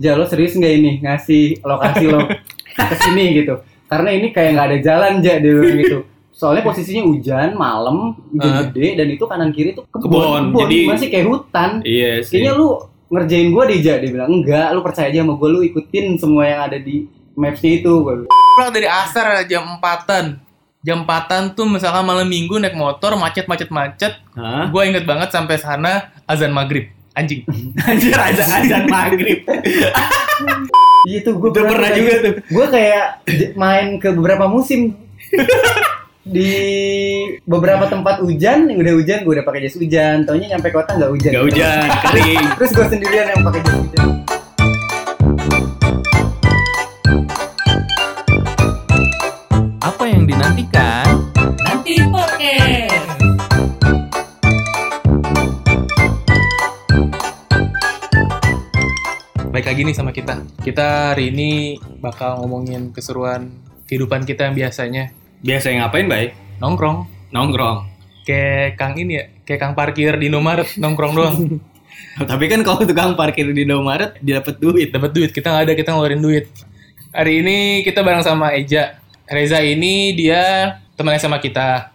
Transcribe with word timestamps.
Ja 0.00 0.16
lo 0.16 0.24
serius 0.24 0.56
nggak 0.56 0.72
ini 0.74 0.92
ngasih 0.98 1.60
lokasi 1.60 2.04
lo 2.06 2.24
ke 2.88 2.96
sini 2.98 3.36
gitu? 3.36 3.60
Karena 3.84 4.08
ini 4.08 4.30
kayak 4.30 4.50
nggak 4.50 4.66
ada 4.66 4.78
jalan 4.80 5.12
Ja 5.20 5.36
dia 5.36 5.52
bilang 5.52 5.76
gitu. 5.78 5.98
Soalnya 6.30 6.64
posisinya 6.64 7.04
hujan, 7.04 7.52
malam, 7.52 8.16
hujan 8.26 8.48
Ah. 8.50 8.58
gede 8.64 8.96
dan 8.96 9.06
itu 9.06 9.24
kanan 9.24 9.50
kiri 9.50 9.70
tuh 9.70 9.84
Kebon, 9.86 10.08
kebun, 10.08 10.42
kebun. 10.48 10.60
jadi- 10.64 10.86
masih 10.88 11.08
kayak 11.08 11.26
hutan. 11.26 11.70
Iya 11.82 12.12
sih. 12.22 12.32
Kayaknya 12.34 12.52
lu 12.56 12.68
ngerjain 13.08 13.48
gua 13.50 13.64
deh 13.66 13.78
Ja 13.78 13.94
dia 13.96 14.08
bilang 14.08 14.30
enggak, 14.32 14.68
lu 14.70 14.80
percaya 14.80 15.06
aja 15.06 15.20
sama 15.20 15.34
gua 15.34 15.48
lu 15.50 15.60
ikutin 15.60 16.16
semua 16.16 16.44
yang 16.44 16.60
ada 16.64 16.78
di 16.78 17.04
mapsnya 17.34 17.70
itu. 17.76 17.92
Gua 17.92 18.14
bilang. 18.16 18.32
pulang 18.50 18.72
dari 18.72 18.88
asar 18.88 19.26
jam 19.44 19.68
4-an. 19.76 20.26
Jam 20.80 21.04
4-an 21.04 21.52
tuh 21.52 21.68
misalkan 21.68 22.02
malam 22.02 22.24
minggu 22.24 22.56
naik 22.56 22.72
motor 22.72 23.12
macet-macet-macet. 23.14 24.16
Hah? 24.32 24.64
Gue 24.66 24.82
inget 24.86 25.04
banget 25.04 25.28
sampai 25.28 25.54
sana 25.54 26.08
azan 26.24 26.50
maghrib. 26.50 26.88
Anjing. 27.18 27.42
Anjir 27.90 28.14
azan 28.14 28.48
azan 28.48 28.84
maghrib. 28.86 29.42
Iya 31.08 31.18
tuh 31.24 31.40
gue 31.40 31.50
Udah 31.50 31.64
pernah 31.64 31.90
juga 31.96 32.12
tuh. 32.22 32.34
Gue 32.46 32.66
kayak 32.68 33.06
main 33.56 33.96
ke 33.98 34.12
beberapa 34.12 34.46
musim 34.46 34.94
di 36.20 36.52
beberapa 37.48 37.88
tempat 37.88 38.20
hujan, 38.22 38.68
yang 38.68 38.78
udah 38.78 38.94
hujan 38.94 39.18
gue 39.24 39.32
udah 39.40 39.46
pakai 39.46 39.66
jas 39.66 39.76
hujan. 39.80 40.28
Taunya 40.28 40.56
nyampe 40.56 40.70
kota 40.70 40.94
nggak 40.94 41.10
hujan. 41.10 41.32
Gak 41.34 41.44
hujan, 41.50 41.86
kering. 42.12 42.44
Terus 42.60 42.70
gue 42.76 42.86
sendirian 42.92 43.26
yang 43.32 43.42
pakai 43.42 43.60
jas 43.64 43.76
hujan. 43.80 44.08
Baik 59.60 59.76
lagi 59.76 59.84
nih 59.92 59.92
sama 59.92 60.08
kita. 60.16 60.40
Kita 60.64 61.12
hari 61.12 61.28
ini 61.36 61.76
bakal 62.00 62.40
ngomongin 62.40 62.96
keseruan 62.96 63.60
kehidupan 63.84 64.24
kita 64.24 64.48
yang 64.48 64.56
biasanya 64.56 65.12
Biasa 65.44 65.68
yang 65.68 65.84
ngapain, 65.84 66.08
Bay? 66.08 66.32
nongkrong. 66.64 67.04
Nongkrong. 67.28 67.84
Kayak 68.24 68.80
Kang 68.80 68.96
ini 68.96 69.20
ya, 69.20 69.28
kayak 69.44 69.60
Kang 69.60 69.74
parkir 69.76 70.16
di 70.16 70.32
Indomaret 70.32 70.64
nongkrong 70.80 71.12
doang. 71.12 71.36
Tapi 72.32 72.44
kan 72.48 72.64
kalau 72.64 72.88
tukang 72.88 73.12
parkir 73.20 73.52
di 73.52 73.68
Indomaret 73.68 74.16
dia 74.24 74.40
dapat 74.40 74.56
duit. 74.56 74.96
Dapat 74.96 75.12
duit, 75.12 75.28
kita 75.28 75.52
nggak 75.52 75.64
ada, 75.68 75.72
kita 75.76 75.92
ngeluarin 75.92 76.24
duit. 76.24 76.48
Hari 77.12 77.44
ini 77.44 77.84
kita 77.84 78.00
bareng 78.00 78.24
sama 78.24 78.56
Eja. 78.56 78.96
Reza 79.28 79.60
ini 79.60 80.16
dia 80.16 80.72
teman 80.96 81.20
sama 81.20 81.36
kita. 81.36 81.92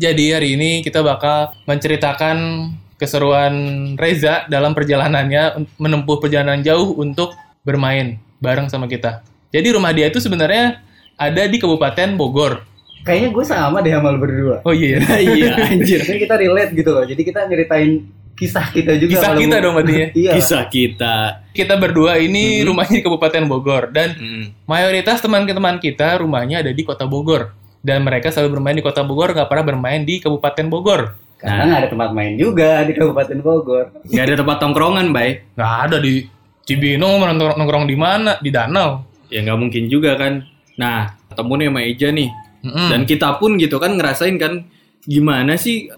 Jadi 0.00 0.32
hari 0.32 0.56
ini 0.56 0.80
kita 0.80 1.04
bakal 1.04 1.52
menceritakan 1.68 2.64
keseruan 3.02 3.54
Reza 3.98 4.46
dalam 4.46 4.78
perjalanannya 4.78 5.66
menempuh 5.74 6.22
perjalanan 6.22 6.62
jauh 6.62 6.94
untuk 6.94 7.34
bermain 7.66 8.22
bareng 8.38 8.70
sama 8.70 8.86
kita. 8.86 9.26
Jadi 9.50 9.74
rumah 9.74 9.90
dia 9.90 10.06
itu 10.06 10.22
sebenarnya 10.22 10.78
ada 11.18 11.42
di 11.50 11.58
Kabupaten 11.58 12.14
Bogor. 12.14 12.62
Kayaknya 13.02 13.28
gue 13.34 13.44
sama 13.44 13.82
deh 13.82 13.90
sama 13.90 14.14
lu 14.14 14.22
berdua. 14.22 14.56
Oh 14.62 14.70
iya. 14.70 15.02
iya, 15.18 15.58
anjir. 15.74 16.06
Jadi 16.06 16.22
kita 16.22 16.38
relate 16.38 16.70
gitu 16.72 16.90
loh. 16.94 17.02
Jadi 17.02 17.22
kita 17.26 17.44
nyeritain 17.50 18.06
kisah 18.32 18.66
kita 18.70 18.94
juga. 18.96 19.18
Kisah 19.18 19.32
kita 19.34 19.56
dong 19.58 19.74
berarti 19.74 19.94
ya. 19.94 20.06
Iya. 20.22 20.32
Kisah 20.38 20.62
kita. 20.70 21.16
Kita 21.50 21.74
berdua 21.76 22.16
ini 22.22 22.62
rumahnya 22.62 23.02
di 23.02 23.04
Kabupaten 23.04 23.42
Bogor 23.50 23.90
dan 23.90 24.14
Hmm. 24.14 24.54
mayoritas 24.64 25.18
teman-teman 25.18 25.82
kita 25.82 26.22
rumahnya 26.22 26.62
ada 26.62 26.70
di 26.70 26.82
Kota 26.86 27.04
Bogor. 27.04 27.50
Dan 27.82 28.06
mereka 28.06 28.30
selalu 28.30 28.62
bermain 28.62 28.78
di 28.78 28.84
Kota 28.86 29.02
Bogor, 29.02 29.34
nggak 29.34 29.50
pernah 29.50 29.66
bermain 29.74 30.06
di 30.06 30.22
Kabupaten 30.22 30.70
Bogor. 30.70 31.18
Karena 31.42 31.62
nggak 31.66 31.80
ada 31.82 31.90
tempat 31.90 32.10
main 32.14 32.32
juga 32.38 32.86
di 32.86 32.92
Kabupaten 32.94 33.38
Bogor. 33.42 33.86
Gak 34.06 34.24
ada 34.30 34.36
tempat 34.38 34.56
tongkrongan, 34.62 35.10
Bay. 35.10 35.42
Nggak 35.58 35.74
ada 35.90 35.96
di 35.98 36.22
Cibinong, 36.62 37.18
nongkrong, 37.26 37.58
nongkrong 37.58 37.84
di 37.90 37.96
mana? 37.98 38.38
Di 38.38 38.54
danau. 38.54 39.02
Ya 39.26 39.42
nggak 39.42 39.58
mungkin 39.58 39.90
juga 39.90 40.14
kan. 40.14 40.46
Nah, 40.78 41.18
ketemu 41.28 41.52
nih 41.58 41.66
sama 41.66 41.80
Eja 41.82 42.08
nih. 42.14 42.30
Mm-mm. 42.62 42.88
Dan 42.94 43.00
kita 43.04 43.42
pun 43.42 43.58
gitu 43.58 43.82
kan 43.82 43.98
ngerasain 43.98 44.38
kan 44.38 44.62
gimana 45.02 45.58
sih 45.58 45.90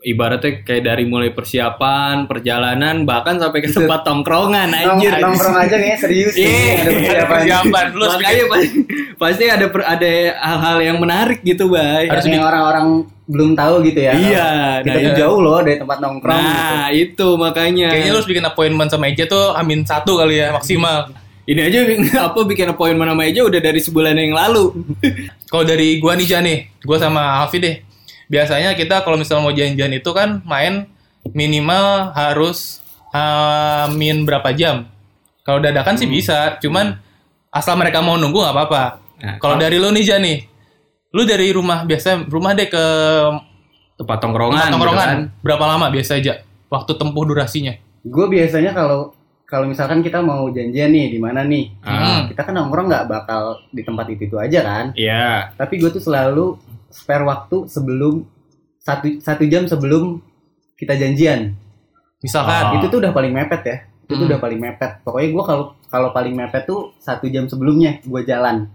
ibaratnya 0.00 0.64
kayak 0.64 0.84
dari 0.84 1.04
mulai 1.04 1.32
persiapan, 1.32 2.24
perjalanan, 2.24 3.04
bahkan 3.04 3.36
sampai 3.36 3.60
ke 3.60 3.68
tempat 3.68 4.00
tongkrongan 4.04 4.68
anjir. 4.72 5.12
Nongkrong 5.16 5.56
aja 5.56 5.76
nih 5.76 5.96
serius. 5.96 6.36
Iya, 6.36 6.48
Ada 6.76 6.92
persiapan. 6.92 7.28
persiapan. 7.28 7.86
Lu 7.92 8.04
Makanya 8.04 8.44
pasti, 8.48 8.68
pasti 9.16 9.44
ada 9.48 9.66
per- 9.68 9.88
ada 9.88 10.12
hal-hal 10.40 10.78
yang 10.84 10.96
menarik 11.00 11.40
gitu, 11.40 11.68
Bay. 11.68 12.08
Harus 12.08 12.24
yang 12.28 12.44
orang-orang 12.44 13.08
belum 13.30 13.54
tahu 13.54 13.74
gitu 13.86 14.00
ya. 14.02 14.12
Iya, 14.18 14.48
Kita 14.82 14.90
nah, 14.90 15.04
tuh 15.06 15.12
iya. 15.14 15.18
jauh 15.22 15.38
loh 15.38 15.58
dari 15.62 15.78
tempat 15.78 15.98
nongkrong. 16.02 16.34
gitu. 16.42 16.50
Nah, 16.50 16.88
itu 16.90 17.28
makanya. 17.38 17.88
Kayaknya 17.94 18.10
lu 18.10 18.18
harus 18.18 18.30
bikin 18.30 18.44
appointment 18.44 18.88
sama 18.90 19.04
Eja 19.06 19.24
tuh 19.30 19.54
amin 19.54 19.86
satu 19.86 20.18
kali 20.18 20.42
ya 20.42 20.50
maksimal. 20.50 21.14
Ini 21.46 21.60
aja 21.66 21.78
apa 22.30 22.40
bikin 22.42 22.74
appointment 22.74 23.06
sama 23.06 23.22
Eja 23.30 23.46
udah 23.46 23.60
dari 23.62 23.78
sebulan 23.78 24.18
yang 24.18 24.34
lalu. 24.34 24.74
Kalau 25.50 25.62
dari 25.62 26.02
gua 26.02 26.18
nih 26.18 26.26
Ja 26.26 26.42
nih, 26.42 26.66
gua 26.82 26.98
sama 26.98 27.38
Alfi 27.46 27.62
deh. 27.62 27.76
Biasanya 28.30 28.78
kita 28.78 29.02
kalau 29.02 29.18
misalnya 29.18 29.42
mau 29.42 29.50
janjian 29.50 29.90
itu 29.90 30.10
kan 30.14 30.38
main 30.46 30.86
minimal 31.34 32.14
harus 32.14 32.78
amin 33.10 34.22
berapa 34.22 34.54
jam. 34.54 34.86
Kalau 35.42 35.58
dadakan 35.58 35.98
sih 35.98 36.06
bisa, 36.06 36.54
cuman 36.62 36.94
asal 37.50 37.74
mereka 37.74 37.98
mau 37.98 38.14
nunggu 38.14 38.38
nggak 38.38 38.54
apa-apa. 38.54 38.84
Nah, 39.20 39.36
Kalau 39.42 39.58
dari 39.58 39.82
lu 39.82 39.90
nih 39.90 40.04
Ja 40.06 40.16
nih, 40.22 40.46
lu 41.10 41.22
dari 41.24 41.50
rumah 41.50 41.82
biasa 41.82 42.26
rumah 42.26 42.52
deh 42.52 42.66
ke 42.66 42.84
tempat 43.96 44.18
tongkrongan. 44.18 44.56
tempat 44.56 44.66
gitu 44.66 44.74
tongkrongan 44.76 45.08
kan. 45.08 45.20
berapa 45.40 45.64
lama 45.66 45.86
biasa 45.88 46.12
aja 46.16 46.32
waktu 46.66 46.92
tempuh 46.94 47.24
durasinya? 47.24 47.74
Gue 48.00 48.26
biasanya 48.26 48.72
kalau 48.72 49.12
kalau 49.44 49.66
misalkan 49.66 49.98
kita 49.98 50.22
mau 50.22 50.46
janjian 50.48 50.88
nih 50.88 51.10
di 51.10 51.18
mana 51.18 51.42
nih, 51.42 51.74
Ah, 51.82 52.22
kita 52.24 52.46
kan 52.46 52.54
nongkrong 52.54 52.86
nggak 52.86 53.06
bakal 53.06 53.58
di 53.68 53.82
tempat 53.82 54.06
itu 54.08 54.22
itu 54.24 54.36
aja 54.38 54.62
kan. 54.62 54.84
Iya. 54.94 55.50
Tapi 55.52 55.74
gue 55.76 55.90
tuh 55.90 55.98
selalu 55.98 56.54
spare 56.86 57.26
waktu 57.26 57.66
sebelum 57.66 58.22
satu 58.78 59.18
satu 59.18 59.42
jam 59.44 59.66
sebelum 59.66 60.22
kita 60.74 60.94
janjian. 60.94 61.58
Misalkan 62.20 62.62
Oh. 62.70 62.74
Itu 62.78 62.86
tuh 62.88 62.98
udah 63.02 63.10
paling 63.10 63.34
mepet 63.34 63.62
ya. 63.64 63.76
Itu 64.06 64.14
tuh 64.14 64.22
Hmm. 64.22 64.30
udah 64.30 64.38
paling 64.38 64.60
mepet. 64.60 64.90
Pokoknya 65.02 65.28
gue 65.28 65.44
kalau 65.44 65.64
kalau 65.84 66.08
paling 66.10 66.32
mepet 66.32 66.62
tuh 66.64 66.94
satu 66.96 67.26
jam 67.26 67.44
sebelumnya 67.44 67.98
gue 68.00 68.22
jalan. 68.22 68.70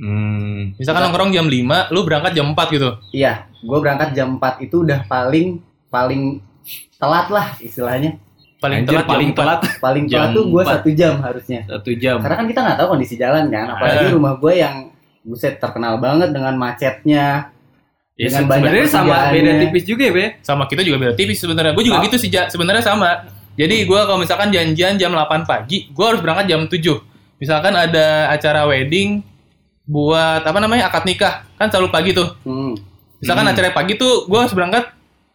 Hmm. 0.00 0.72
misalkan 0.80 1.04
nongkrong 1.04 1.30
jam 1.30 1.44
5, 1.44 1.92
lu 1.92 2.00
berangkat 2.02 2.32
jam 2.32 2.46
4 2.50 2.72
gitu. 2.72 2.88
Iya, 3.12 3.44
gue 3.60 3.78
berangkat 3.78 4.16
jam 4.16 4.40
4 4.40 4.64
itu 4.64 4.80
udah 4.80 5.04
paling 5.04 5.60
paling 5.86 6.40
telat 6.96 7.28
lah 7.28 7.46
istilahnya. 7.60 8.16
Paling 8.56 8.84
Anjir, 8.84 8.92
telat 8.96 9.06
paling 9.08 9.28
jam 9.28 9.36
4. 9.36 9.40
telat 9.40 9.60
Paling 9.78 10.04
Jam 10.04 10.20
telat 10.20 10.30
tuh 10.32 10.44
gue 10.48 10.62
4. 10.62 10.72
satu 10.72 10.88
jam 10.92 11.14
harusnya. 11.20 11.60
satu 11.64 11.90
jam. 11.96 12.16
Karena 12.20 12.36
kan 12.36 12.46
kita 12.48 12.60
nggak 12.60 12.76
tahu 12.76 12.88
kondisi 12.92 13.14
jalan 13.16 13.44
kan, 13.48 13.66
apalagi 13.70 14.04
Eh. 14.04 14.12
rumah 14.12 14.34
gue 14.36 14.52
yang 14.56 14.74
buset 15.20 15.54
terkenal 15.56 16.00
banget 16.00 16.32
dengan 16.32 16.56
macetnya. 16.56 17.52
Ya, 18.16 18.28
dengan 18.28 18.52
banyak 18.52 18.64
sebenarnya 18.68 18.88
sama 18.88 19.16
beda 19.32 19.52
tipis 19.64 19.84
juga 19.84 20.02
ya, 20.04 20.12
Be. 20.12 20.24
sama 20.44 20.64
kita 20.68 20.80
juga 20.84 20.96
beda 21.00 21.12
tipis 21.16 21.40
sebenarnya. 21.40 21.72
Gue 21.72 21.84
juga 21.84 21.98
Oh. 22.00 22.04
gitu 22.04 22.16
sih, 22.20 22.28
Ja. 22.28 22.48
sebenarnya 22.48 22.84
sama. 22.84 23.28
Jadi 23.56 23.84
gue 23.84 24.00
kalau 24.00 24.16
misalkan 24.16 24.52
janjian 24.52 24.96
jam 24.96 25.12
8 25.12 25.44
pagi, 25.44 25.88
gue 25.88 26.04
harus 26.04 26.20
berangkat 26.20 26.48
jam 26.48 26.64
7. 26.64 27.00
Misalkan 27.36 27.72
ada 27.72 28.28
acara 28.28 28.68
wedding 28.68 29.24
buat 29.90 30.42
apa 30.42 30.58
namanya 30.58 30.86
akad 30.86 31.02
nikah, 31.02 31.42
kan 31.54 31.66
selalu 31.66 31.90
pagi 31.90 32.10
tuh. 32.12 32.30
Hmm. 32.40 32.78
Misalkan 33.18 33.44
Hmm. 33.44 33.52
acara 33.52 33.74
pagi 33.74 33.94
tuh 33.94 34.24
gue 34.24 34.38
harus 34.38 34.54
berangkat 34.54 34.86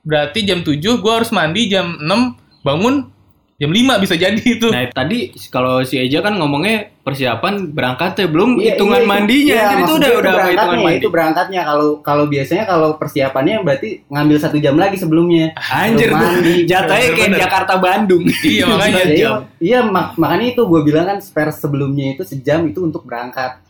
berarti 0.01 0.39
jam 0.41 0.61
7, 0.61 0.79
gue 0.95 1.11
harus 1.11 1.29
mandi 1.29 1.67
jam 1.67 1.99
6, 1.99 2.33
bangun 2.61 3.11
jam 3.55 3.69
5 3.69 3.97
bisa 3.97 4.15
jadi 4.15 4.37
itu. 4.57 4.67
Nah, 4.67 4.87
tadi 4.89 5.19
kalau 5.49 5.79
si 5.81 5.95
Eja 5.97 6.19
kan 6.19 6.33
ngomongnya 6.33 6.91
persiapan 6.99 7.69
berangkatnya 7.69 8.25
belum 8.25 8.57
Iya, 8.57 8.73
hitungan 8.73 8.95
iya, 8.95 9.01
itu- 9.01 9.11
mandinya. 9.11 9.53
iya, 9.53 9.65
Jadi 9.67 9.81
itu 9.81 9.93
udah 9.93 10.09
gue 10.09 10.17
udah 10.17 10.31
apa 10.31 10.41
hitungan 10.41 10.55
berangkatnya, 10.57 10.83
mandi. 10.83 10.97
Itu 10.97 11.09
berangkatnya 11.09 11.61
kalau 11.63 11.89
kalau 12.01 12.25
biasanya 12.25 12.63
kalau 12.65 12.89
persiapannya 12.95 13.55
berarti 13.61 13.89
ngambil 14.07 14.37
satu 14.39 14.57
jam 14.57 14.75
lagi 14.75 14.97
sebelumnya. 14.97 15.45
Anjir 15.55 16.09
Belum 16.09 16.17
tuh. 16.17 16.29
mandi. 16.31 16.53
Jatuhnya 16.69 16.89
kayak 16.89 17.11
Bener-bener. 17.11 17.39
Jakarta 17.39 17.73
Bandung. 17.77 18.23
iya 18.45 18.63
makanya. 18.65 19.01
Iya, 19.03 19.15
jam. 19.15 19.35
iya 19.59 19.79
mak- 19.83 20.13
makanya 20.15 20.47
itu 20.49 20.61
gue 20.63 20.81
bilang 20.81 21.05
kan 21.05 21.17
spare 21.19 21.51
sebelumnya 21.51 22.05
itu 22.11 22.23
sejam 22.23 22.65
itu 22.65 22.79
untuk 22.79 23.03
berangkat. 23.03 23.61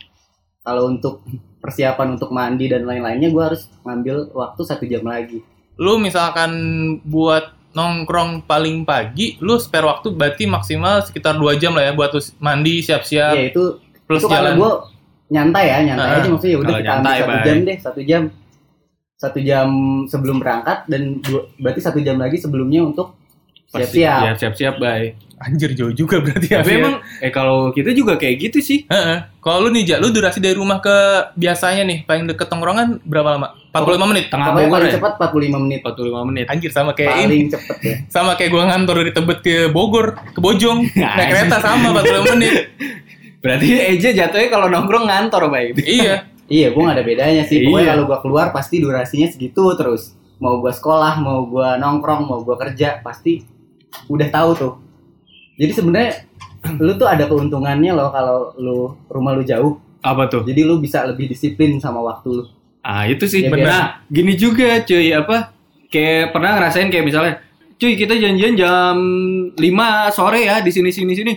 Kalau 0.66 0.90
untuk 0.90 1.22
persiapan 1.56 2.18
untuk 2.18 2.30
mandi 2.30 2.66
dan 2.66 2.82
lain-lainnya 2.82 3.30
gue 3.30 3.42
harus 3.42 3.70
ngambil 3.80 4.34
waktu 4.34 4.60
satu 4.60 4.82
jam 4.82 5.06
lagi. 5.06 5.38
Lu 5.78 5.96
misalkan 5.96 6.50
buat 7.02 7.54
nongkrong 7.70 8.42
paling 8.42 8.82
pagi, 8.82 9.36
lu 9.38 9.60
spare 9.60 9.84
waktu 9.84 10.10
berarti 10.10 10.48
maksimal 10.48 11.04
sekitar 11.04 11.36
2 11.36 11.54
jam 11.54 11.70
lah 11.70 11.86
ya 11.86 11.92
buat 11.92 12.10
lu 12.10 12.20
mandi, 12.38 12.80
siap-siap, 12.80 13.36
ya 13.36 13.44
itu 13.46 13.78
plus 14.02 14.24
itu 14.24 14.32
jalan. 14.32 14.56
gue 14.56 14.72
nyantai 15.28 15.64
ya 15.66 15.78
nyantai 15.84 16.06
Ah, 16.08 16.16
aja 16.16 16.28
maksudnya 16.30 16.50
ya 16.50 16.58
udah 16.58 16.72
kita 16.72 16.92
ambil 16.94 17.12
satu 17.12 17.36
jam 17.42 17.56
deh 17.60 17.76
satu 17.76 18.00
jam 18.00 18.22
satu 19.16 19.38
jam 19.40 19.68
sebelum 20.06 20.36
berangkat 20.38 20.78
dan 20.86 21.02
dua- 21.20 21.46
berarti 21.56 21.80
satu 21.80 21.98
jam 22.00 22.16
lagi 22.16 22.36
sebelumnya 22.36 22.80
untuk 22.80 23.12
Siap-siap. 23.68 24.20
ya, 24.22 24.32
siap-siap, 24.34 24.74
bay. 24.76 25.14
Anjir 25.36 25.68
jauh 25.70 25.92
juga 25.92 26.16
berarti 26.16 26.48
ya. 26.48 26.64
Tapi 26.64 26.70
Fir. 26.70 26.80
emang 26.80 26.94
eh 27.20 27.28
kalau 27.28 27.68
kita 27.68 27.92
juga 27.92 28.16
kayak 28.16 28.36
gitu 28.40 28.58
sih. 28.58 28.78
Heeh. 28.86 29.20
Kalau 29.38 29.60
lu 29.60 29.68
nih, 29.68 29.84
Jak, 29.84 29.98
lu 30.00 30.08
durasi 30.08 30.40
dari 30.40 30.52
rumah 30.52 30.80
ke 30.80 30.96
biasanya 31.34 31.84
nih, 31.84 31.98
paling 32.02 32.24
deket 32.24 32.48
tongkrongan 32.48 33.04
berapa 33.04 33.36
lama? 33.36 33.52
45 33.70 34.08
menit. 34.08 34.24
Tengah 34.26 34.48
Pokoknya 34.48 34.64
Bogor 34.64 34.72
paling 34.72 34.88
ya. 34.88 34.94
cepat 34.96 35.12
45 35.20 35.60
menit. 35.60 35.78
45 35.84 36.24
menit. 36.24 36.46
Anjir 36.48 36.70
sama 36.72 36.90
kayak 36.90 37.14
ini. 37.18 37.28
Paling 37.28 37.50
cepet 37.52 37.76
ya. 37.78 37.94
Sama 38.14 38.32
kayak 38.32 38.50
gua 38.50 38.62
ngantor 38.66 38.94
dari 38.96 39.12
Tebet 39.12 39.38
ke 39.40 39.56
Bogor, 39.68 40.06
ke 40.26 40.40
Bojong. 40.40 40.78
Naik 40.96 41.28
kereta 41.28 41.56
sama 41.60 41.92
45 41.92 42.32
menit. 42.32 42.54
Berarti 43.44 43.66
Eja 43.92 44.10
jatuhnya 44.16 44.48
kalau 44.48 44.66
nongkrong 44.66 45.04
ngantor, 45.04 45.52
bay. 45.52 45.76
iya. 45.76 46.24
Iya, 46.46 46.70
gue 46.70 46.78
gak 46.78 46.94
ada 46.94 47.02
bedanya 47.02 47.42
sih. 47.42 47.60
Pokoknya 47.60 47.82
Iya. 47.82 47.90
kalau 47.92 48.04
gue 48.06 48.18
keluar 48.22 48.46
pasti 48.50 48.78
durasinya 48.78 49.26
segitu 49.26 49.66
terus. 49.74 50.14
Mau 50.38 50.58
gue 50.58 50.70
sekolah, 50.70 51.18
mau 51.18 51.42
gue 51.44 51.68
nongkrong, 51.76 52.22
mau 52.22 52.38
gue 52.40 52.54
kerja, 52.56 53.02
pasti 53.02 53.42
udah 54.08 54.28
tahu 54.30 54.50
tuh. 54.56 54.72
Jadi 55.56 55.72
sebenarnya 55.72 56.12
lu 56.84 56.92
tuh 57.00 57.08
ada 57.08 57.24
keuntungannya 57.26 57.92
loh 57.92 58.08
kalau 58.12 58.38
lu 58.60 58.78
rumah 59.08 59.32
lu 59.36 59.42
jauh. 59.42 59.80
Apa 60.04 60.30
tuh? 60.30 60.46
Jadi 60.46 60.62
lu 60.62 60.78
bisa 60.78 61.02
lebih 61.08 61.32
disiplin 61.32 61.80
sama 61.82 61.98
waktu 62.04 62.28
lu. 62.30 62.44
Ah, 62.86 63.02
itu 63.10 63.26
sih 63.26 63.42
Ya, 63.42 63.50
benar. 63.50 63.66
Nah, 63.66 63.86
gini 64.06 64.38
juga 64.38 64.78
cuy, 64.86 65.10
apa? 65.10 65.50
Kayak 65.90 66.30
pernah 66.30 66.54
ngerasain 66.54 66.86
kayak 66.86 67.02
misalnya, 67.02 67.34
cuy 67.82 67.98
kita 67.98 68.14
janjian 68.14 68.54
jam 68.54 68.94
5 69.58 70.14
sore 70.14 70.46
ya 70.46 70.62
di 70.62 70.70
sini 70.70 70.94
sini 70.94 71.12
sini. 71.18 71.34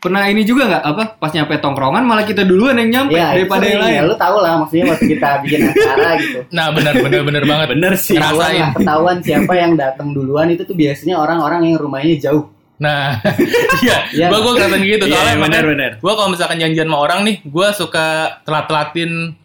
Pernah 0.00 0.26
ini 0.26 0.42
juga 0.42 0.64
nggak 0.64 0.80
apa? 0.82 1.04
Pas 1.20 1.28
nyampe 1.28 1.60
tongkrongan 1.60 2.00
malah 2.02 2.24
kita 2.24 2.40
duluan 2.42 2.72
yang 2.74 2.88
nyampe 2.88 3.14
Ya, 3.14 3.36
daripada 3.36 3.68
yang 3.68 3.84
lain. 3.84 3.94
ya. 3.94 4.02
Lu 4.08 4.16
tau 4.16 4.40
lah 4.40 4.56
maksudnya 4.56 4.88
waktu 4.88 5.06
kita 5.12 5.28
bikin 5.44 5.60
acara 5.68 6.10
gitu. 6.16 6.38
Nah, 6.48 6.66
benar 6.72 6.94
benar 6.96 7.20
benar 7.20 7.42
banget. 7.44 7.66
Bener 7.76 7.92
sih. 7.94 8.16
Ngerasain. 8.16 8.40
Ketahuan 8.40 8.56
lah, 8.64 8.70
ketahuan 8.80 9.16
siapa 9.20 9.52
yang 9.52 9.72
datang 9.76 10.08
duluan 10.10 10.48
itu 10.48 10.64
tuh 10.64 10.72
biasanya 10.72 11.20
orang-orang 11.20 11.68
yang 11.68 11.76
rumahnya 11.76 12.16
jauh. 12.16 12.48
Nah, 12.80 13.20
iya, 13.84 14.08
Iya. 14.08 14.26
gua 14.32 14.40
gua 14.40 14.52
ngerasain 14.56 14.80
gitu 14.80 15.04
Iya, 15.04 15.12
soalnya 15.12 15.34
benar, 15.36 15.44
makanya 15.44 15.64
benar. 15.68 15.90
Gua 16.00 16.12
kalau 16.16 16.28
misalkan 16.32 16.56
janjian 16.56 16.88
sama 16.88 16.98
orang 16.98 17.20
nih, 17.28 17.36
gua 17.44 17.68
suka 17.76 18.06
telat-telatin 18.42 19.36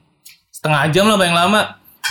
setengah 0.47 0.81
jam 0.87 1.03
lah 1.05 1.19
paling 1.19 1.35
lama 1.35 1.59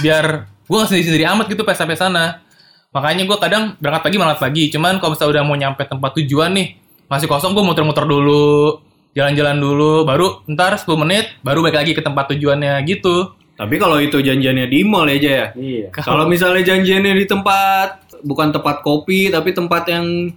biar 0.04 0.24
gua 0.68 0.76
nggak 0.84 0.88
sendiri-sendiri 0.92 1.24
amat 1.32 1.48
gitu 1.48 1.64
pas 1.64 1.72
sampai 1.72 1.96
sana. 1.96 2.44
Makanya 2.92 3.24
gua 3.24 3.40
kadang 3.40 3.72
berangkat 3.80 4.02
pagi 4.04 4.16
malah 4.20 4.36
pagi. 4.36 4.68
Cuman 4.68 5.00
kalau 5.00 5.16
misalnya 5.16 5.40
udah 5.40 5.44
mau 5.48 5.56
nyampe 5.56 5.82
tempat 5.82 6.12
tujuan 6.20 6.52
nih, 6.52 6.68
masih 7.14 7.30
kosong 7.30 7.54
gua 7.54 7.62
muter-muter 7.62 8.02
dulu, 8.02 8.82
jalan-jalan 9.14 9.56
dulu, 9.62 10.02
baru 10.02 10.42
ntar 10.50 10.74
10 10.74 10.90
menit 10.98 11.38
baru 11.46 11.62
balik 11.62 11.78
lagi 11.78 11.92
ke 11.94 12.02
tempat 12.02 12.34
tujuannya 12.34 12.82
gitu. 12.90 13.30
Tapi 13.54 13.78
kalau 13.78 14.02
itu 14.02 14.18
janjiannya 14.18 14.66
di 14.66 14.82
mall 14.82 15.06
aja 15.06 15.30
ya. 15.30 15.46
Iya. 15.54 15.94
Kalau 15.94 16.26
misalnya 16.26 16.74
janjiannya 16.74 17.14
di 17.14 17.26
tempat 17.30 18.18
bukan 18.26 18.50
tempat 18.50 18.82
kopi 18.82 19.30
tapi 19.30 19.54
tempat 19.54 19.86
yang 19.86 20.34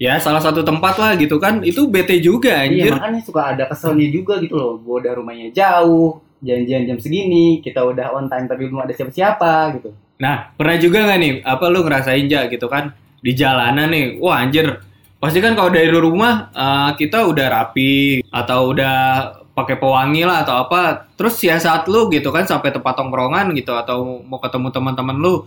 ya 0.00 0.16
salah 0.16 0.40
satu 0.40 0.64
tempat 0.64 0.96
lah 0.96 1.12
gitu 1.20 1.36
kan, 1.36 1.60
itu 1.60 1.84
bete 1.84 2.16
juga 2.24 2.64
anjir. 2.64 2.88
Iya 2.88 2.96
makanya 2.96 3.20
suka 3.20 3.52
ada 3.52 3.68
keselnya 3.68 4.08
juga 4.08 4.40
gitu 4.40 4.56
loh. 4.56 4.80
Gue 4.80 5.04
udah 5.04 5.12
rumahnya 5.12 5.52
jauh, 5.52 6.24
janjian 6.40 6.88
jam 6.88 6.96
segini, 6.96 7.60
kita 7.60 7.84
udah 7.84 8.16
on 8.16 8.32
time 8.32 8.48
tapi 8.48 8.72
belum 8.72 8.88
ada 8.88 8.96
siapa-siapa 8.96 9.76
gitu. 9.76 9.92
Nah, 10.20 10.54
pernah 10.56 10.76
juga 10.80 11.04
nggak 11.04 11.18
nih, 11.20 11.32
apa 11.44 11.64
lu 11.68 11.84
ngerasain 11.84 12.24
aja 12.30 12.46
gitu 12.48 12.66
kan 12.70 12.94
di 13.20 13.32
jalanan 13.34 13.90
nih, 13.90 14.16
wah 14.22 14.40
anjir, 14.40 14.78
pasti 15.24 15.40
kan 15.40 15.56
kalau 15.56 15.72
dari 15.72 15.88
rumah 15.88 16.52
eh, 16.52 16.90
kita 17.00 17.24
udah 17.24 17.46
rapi 17.48 18.20
atau 18.28 18.76
udah 18.76 18.96
pakai 19.54 19.78
pewangi 19.78 20.26
lah 20.26 20.42
atau 20.42 20.66
apa, 20.66 21.08
terus 21.14 21.38
ya 21.40 21.56
saat 21.62 21.86
lu 21.86 22.10
gitu 22.10 22.34
kan 22.34 22.44
sampai 22.44 22.74
tempat 22.74 22.98
tongkrongan 22.98 23.54
gitu 23.54 23.70
atau 23.72 24.20
mau 24.26 24.42
ketemu 24.42 24.68
teman-teman 24.74 25.14
lu, 25.14 25.46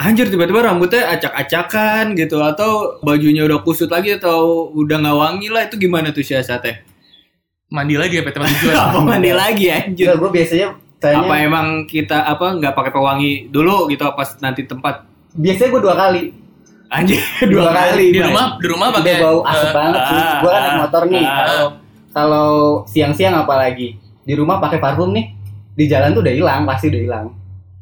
anjir 0.00 0.32
tiba-tiba 0.32 0.64
rambutnya 0.64 1.04
acak-acakan 1.12 2.16
gitu 2.16 2.40
atau 2.40 2.96
bajunya 3.04 3.44
udah 3.44 3.60
kusut 3.60 3.92
lagi 3.92 4.16
atau 4.16 4.72
udah 4.72 4.96
nggak 5.04 5.16
wangi 5.20 5.48
lah 5.52 5.68
itu 5.68 5.76
gimana 5.76 6.10
tuh 6.10 6.24
siasatnya? 6.24 6.82
Mandi 7.68 8.00
lagi 8.00 8.18
ya 8.18 8.22
ke 8.24 8.32
tempat 8.32 8.50
tujuan. 8.56 8.74
Apa 8.88 9.00
mandi 9.04 9.30
lagi 9.36 9.66
anjir? 9.68 10.08
Enggak, 10.08 10.18
gue 10.22 10.30
biasanya 10.32 10.68
tanya, 10.96 11.28
Apa 11.28 11.34
emang 11.44 11.66
kita 11.84 12.24
apa 12.24 12.46
nggak 12.56 12.72
pakai 12.72 12.92
pewangi 12.94 13.32
dulu 13.52 13.90
gitu 13.92 14.06
pas 14.16 14.32
nanti 14.40 14.64
tempat 14.64 15.04
biasanya 15.36 15.68
gue 15.76 15.82
dua 15.84 15.94
kali. 15.94 16.22
Anjir 16.88 17.18
Dua 17.42 17.66
dua 17.66 17.70
kali 17.72 18.14
Di 18.14 18.20
rumah, 18.22 18.46
di 18.56 18.66
rumah 18.66 18.86
Udah 18.88 18.96
pakai 19.00 19.14
bau 19.18 19.38
asap 19.42 19.62
eh, 19.62 19.72
banget 19.74 20.00
sih. 20.00 20.16
ah, 20.16 20.34
Gue 20.38 20.50
kan 20.50 20.60
naik 20.60 20.70
ah, 20.70 20.78
motor 20.78 21.02
nih. 21.06 21.22
ah. 21.22 21.34
Kalau 21.36 21.66
kalau 22.16 22.48
siang-siang 22.88 23.36
apalagi 23.36 23.88
di 24.24 24.32
rumah 24.32 24.56
pakai 24.56 24.80
parfum 24.80 25.12
nih, 25.12 25.36
di 25.70 25.84
jalan 25.84 26.10
tuh 26.10 26.24
udah 26.24 26.32
hilang, 26.32 26.64
pasti 26.64 26.88
udah 26.88 27.02
hilang. 27.04 27.26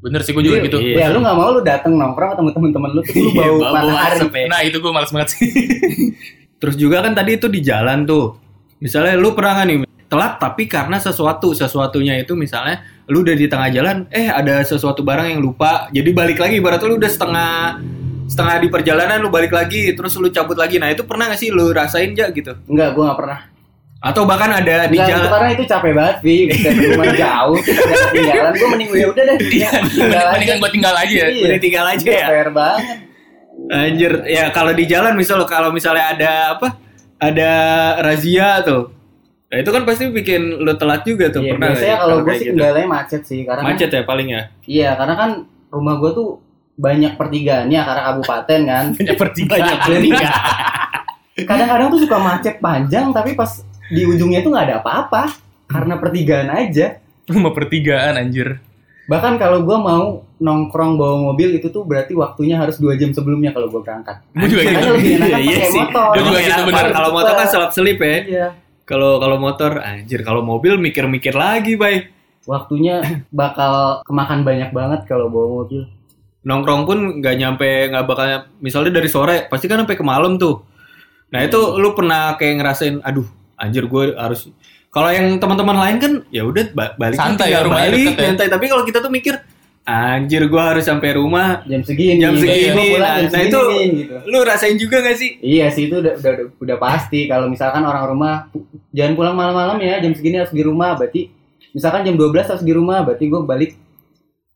Bener 0.02 0.20
sih 0.20 0.34
gue 0.34 0.42
juga 0.42 0.58
Jadi, 0.58 0.66
gitu. 0.68 0.78
Iya 0.82 0.96
Ya 0.98 1.06
lu 1.08 1.22
nggak 1.22 1.36
mau 1.38 1.48
lu 1.48 1.60
dateng 1.62 1.94
nongkrong 1.94 2.34
ketemu 2.34 2.50
temen-temen 2.52 2.90
lu 2.92 3.00
tuh 3.00 3.14
lu 3.14 3.28
Iya, 3.30 3.40
bau 3.40 3.56
bau 3.56 3.72
matahari. 3.72 4.18
asap 4.20 4.32
ya. 4.34 4.44
Nah 4.50 4.60
itu 4.60 4.76
gue 4.82 4.92
males 4.92 5.10
banget 5.14 5.28
sih. 5.32 5.48
Terus 6.60 6.74
juga 6.74 6.96
kan 7.00 7.14
tadi 7.14 7.38
itu 7.38 7.46
di 7.46 7.60
jalan 7.62 8.04
tuh. 8.04 8.36
Misalnya 8.82 9.14
lu 9.16 9.32
pernah 9.32 9.62
nggak 9.62 9.66
nih 9.70 9.76
telat 10.04 10.36
tapi 10.36 10.68
karena 10.68 11.00
sesuatu 11.00 11.56
sesuatunya 11.56 12.20
itu 12.20 12.36
misalnya 12.36 12.84
lu 13.08 13.24
udah 13.24 13.34
di 13.34 13.46
tengah 13.48 13.70
jalan 13.72 13.96
eh 14.10 14.28
ada 14.28 14.60
sesuatu 14.62 15.00
barang 15.00 15.26
yang 15.26 15.40
lupa 15.40 15.88
jadi 15.90 16.10
balik 16.12 16.38
lagi 16.38 16.60
ibaratnya 16.60 16.86
lu 16.86 16.96
udah 17.00 17.10
setengah 17.10 17.50
setengah 18.26 18.56
di 18.58 18.68
perjalanan 18.68 19.18
lu 19.18 19.28
balik 19.28 19.50
lagi 19.50 19.92
terus 19.92 20.14
lu 20.14 20.28
cabut 20.28 20.54
lagi 20.54 20.76
nah 20.76 20.88
itu 20.88 21.02
pernah 21.02 21.26
gak 21.26 21.36
sih 21.36 21.48
lu 21.48 21.70
rasain 21.70 22.12
aja 22.12 22.28
gitu 22.28 22.52
Enggak, 22.64 22.92
gue 22.92 23.02
nggak 23.02 23.18
pernah. 23.18 23.38
atau 24.00 24.22
bahkan 24.22 24.50
ada 24.50 24.84
di 24.84 24.98
jalan 24.98 25.26
karena 25.26 25.48
itu 25.50 25.64
capek 25.64 25.92
banget, 25.92 26.16
Vi. 26.20 26.36
Dari 26.52 26.76
rumah 26.92 27.08
jauh, 27.10 27.56
ketinggalan. 27.56 28.52
Gue 28.52 28.68
mending 28.68 28.90
ya 28.92 29.06
udah 29.08 29.24
deh. 29.24 29.36
Iya, 29.40 29.70
tinggal 29.82 30.24
mendingan 30.30 30.56
gue 30.58 30.70
tinggal 30.70 30.94
aja 30.94 31.14
ya. 31.14 31.26
Iya. 31.26 31.40
udah 31.42 31.58
tinggal 31.58 31.84
aja 31.88 32.04
ya 32.10 32.26
Fair 32.28 32.48
banget. 32.50 32.96
Anjir, 33.66 34.12
ya 34.26 34.44
kalau 34.50 34.72
di 34.72 34.84
jalan 34.84 35.12
misal 35.14 35.40
kalau 35.44 35.72
misalnya 35.72 36.04
ada 36.10 36.30
apa? 36.52 36.68
Ada 37.16 37.50
razia 38.02 38.60
tuh. 38.60 38.92
Nah, 39.46 39.58
itu 39.58 39.70
kan 39.70 39.82
pasti 39.82 40.04
bikin 40.06 40.42
lu 40.58 40.74
telat 40.74 41.00
juga 41.02 41.30
tuh, 41.30 41.40
Iya, 41.40 41.54
pernah 41.54 41.68
biasanya 41.70 41.88
ya? 41.88 41.96
kalau 41.96 42.16
gue 42.18 42.34
sih 42.34 42.40
gitu? 42.42 42.52
kendalanya 42.52 42.88
macet 42.90 43.22
sih, 43.22 43.40
karena 43.40 43.60
kan- 43.62 43.68
macet 43.70 43.88
ya 43.88 44.02
paling 44.04 44.28
ya. 44.28 44.42
iya, 44.66 44.90
karena 44.94 45.14
kan 45.14 45.30
rumah 45.70 45.94
gue 45.96 46.10
tuh 46.12 46.28
banyak 46.74 47.14
pertigaannya 47.14 47.80
karena 47.80 48.02
kabupaten 48.12 48.60
kan. 48.66 48.84
Banyak 48.94 49.16
pertigaan. 49.18 49.54
Banyak 49.54 49.78
pertigaan. 49.86 50.34
Kadang-kadang 51.34 51.88
tuh 51.90 52.00
suka 52.06 52.16
macet 52.22 52.56
panjang, 52.62 53.10
tapi 53.10 53.34
pas 53.34 53.62
di 53.90 54.02
ujungnya 54.06 54.40
tuh 54.42 54.54
nggak 54.54 54.66
ada 54.70 54.76
apa-apa 54.82 55.22
karena 55.66 55.94
pertigaan 55.98 56.48
aja. 56.50 56.98
Rumah 57.26 57.52
pertigaan 57.56 58.14
anjir. 58.20 58.62
Bahkan 59.04 59.36
kalau 59.36 59.60
gue 59.68 59.76
mau 59.76 60.24
nongkrong 60.40 60.96
bawa 60.96 61.16
mobil 61.20 61.60
itu 61.60 61.68
tuh 61.68 61.84
berarti 61.84 62.16
waktunya 62.16 62.56
harus 62.56 62.80
dua 62.80 62.96
jam 62.96 63.12
sebelumnya 63.12 63.52
kalau 63.52 63.68
gue 63.68 63.80
berangkat. 63.84 64.16
Gue 64.32 64.48
juga 64.48 64.62
gitu. 64.64 64.88
lebih 64.96 65.12
Iya 65.20 65.58
sih. 65.68 65.80
motor. 65.84 66.12
Juga 66.16 66.38
gitu, 66.40 66.60
bener. 66.64 66.86
Kalau 66.92 67.10
motor 67.12 67.32
kan 67.36 67.46
selap 67.48 67.70
selip 67.76 67.98
ya. 68.00 68.16
Iya. 68.24 68.48
Kalau 68.84 69.16
kalau 69.16 69.36
motor 69.40 69.80
anjir, 69.80 70.20
kalau 70.24 70.44
mobil 70.44 70.76
mikir-mikir 70.76 71.32
lagi, 71.32 71.76
Bay. 71.76 72.12
Waktunya 72.44 73.24
bakal 73.32 74.04
kemakan 74.04 74.44
banyak 74.44 74.70
banget 74.72 75.00
kalau 75.08 75.32
bawa 75.32 75.64
mobil. 75.64 75.88
Nongkrong 76.44 76.82
pun 76.84 76.98
nggak 77.24 77.34
nyampe 77.40 77.68
nggak 77.88 78.04
bakal 78.04 78.24
misalnya 78.60 79.00
dari 79.00 79.08
sore, 79.08 79.48
pasti 79.48 79.64
kan 79.64 79.80
sampai 79.80 79.96
ke 79.96 80.04
malam 80.04 80.36
tuh. 80.36 80.60
Nah, 81.32 81.40
itu 81.42 81.58
lu 81.80 81.96
pernah 81.96 82.36
kayak 82.36 82.62
ngerasain 82.62 83.00
aduh, 83.00 83.26
anjir 83.56 83.88
gue 83.88 84.12
harus 84.14 84.52
kalau 84.94 85.10
yang 85.10 85.42
teman-teman 85.42 85.74
lain 85.74 85.96
kan 85.98 86.12
ya 86.30 86.46
udah 86.46 86.70
ba- 86.70 86.94
balik 86.94 87.18
Santai 87.18 87.50
tinggal 87.50 87.64
ya, 87.64 87.66
rumahnya 87.66 87.90
balik, 87.90 88.14
ya. 88.14 88.24
santai. 88.30 88.46
Tapi 88.46 88.64
kalau 88.70 88.84
kita 88.86 88.98
tuh 89.02 89.10
mikir 89.10 89.34
anjir 89.84 90.42
gue 90.46 90.62
harus 90.62 90.84
sampai 90.86 91.10
rumah 91.18 91.66
Jam 91.66 91.82
segini. 91.82 92.22
jam 92.22 92.32
Gua 92.38 92.40
segini. 92.46 92.70
Nah, 92.70 92.78
jam 92.78 93.02
nah 93.02 93.16
segini 93.26 93.48
itu 93.50 93.60
nih, 93.66 93.86
gitu. 93.98 94.14
lu 94.30 94.38
rasain 94.46 94.76
juga 94.78 94.96
gak 95.02 95.16
sih? 95.18 95.30
Iya 95.42 95.66
sih 95.74 95.90
itu 95.90 95.98
udah 95.98 96.14
udah 96.14 96.32
udah, 96.62 96.76
pasti 96.78 97.26
kalau 97.26 97.50
misalkan 97.50 97.82
orang 97.82 98.04
rumah 98.06 98.34
jangan 98.94 99.12
pulang 99.18 99.34
malam-malam 99.34 99.76
ya 99.82 99.98
jam 99.98 100.14
segini 100.14 100.38
harus 100.38 100.54
di 100.54 100.62
rumah 100.62 100.94
berarti 100.94 101.26
misalkan 101.74 102.06
jam 102.06 102.14
12 102.14 102.30
harus 102.54 102.64
di 102.64 102.72
rumah 102.72 103.02
berarti 103.02 103.24
gue 103.26 103.40
balik 103.42 103.70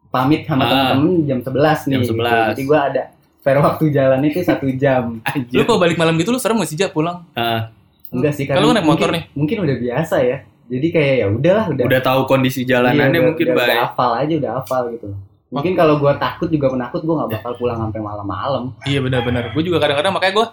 pamit 0.09 0.43
sama 0.43 0.63
Ah. 0.63 0.69
teman-teman 0.95 1.25
jam 1.25 1.39
11 1.41 1.79
nih. 1.85 1.93
Jam 1.93 2.03
gitu. 2.03 2.13
11. 2.15 2.25
Berarti 2.25 2.63
gue 2.65 2.79
ada 2.81 3.03
spare 3.39 3.61
waktu 3.61 3.85
jalan 3.91 4.21
itu 4.23 4.39
satu 4.41 4.67
jam. 4.83 5.05
Lu 5.49 5.63
kalau 5.63 5.79
balik 5.79 5.97
malam 5.97 6.15
gitu 6.15 6.29
lu 6.29 6.39
serem 6.39 6.57
gak 6.57 6.67
sih 6.67 6.77
Jak 6.77 6.91
pulang? 6.91 7.25
Ah, 7.33 7.71
Enggak 8.09 8.33
sih 8.33 8.45
Kalau 8.45 8.73
naik 8.73 8.83
motor 8.83 9.09
mungkin, 9.09 9.29
Mungkin 9.35 9.57
udah 9.63 9.77
biasa 9.79 10.17
ya. 10.21 10.37
Jadi 10.65 10.87
kayak 10.91 11.15
ya 11.15 11.27
udahlah 11.31 11.65
udah. 11.67 11.85
udah 11.85 12.01
tahu 12.03 12.21
kondisi 12.27 12.61
jalanannya 12.63 12.97
Iya, 12.99 13.09
udah- 13.11 13.25
mungkin 13.27 13.45
udah, 13.47 13.55
udah 13.55 13.67
baik. 13.67 13.81
hafal 13.83 14.11
aja 14.15 14.35
udah 14.35 14.53
hafal 14.55 14.83
gitu. 14.93 15.09
Mungkin 15.49 15.73
kalau 15.73 15.95
gue 15.97 16.13
takut 16.15 16.49
juga 16.49 16.67
penakut 16.69 17.01
gue 17.01 17.15
nggak 17.15 17.31
bakal 17.35 17.53
pulang 17.55 17.79
sampai 17.79 18.01
malam-malam. 18.03 18.65
Iya 18.83 19.01
benar-benar. 19.01 19.49
Gue 19.51 19.63
juga 19.63 19.79
kadang-kadang 19.79 20.13
makanya 20.13 20.35
gue 20.35 20.47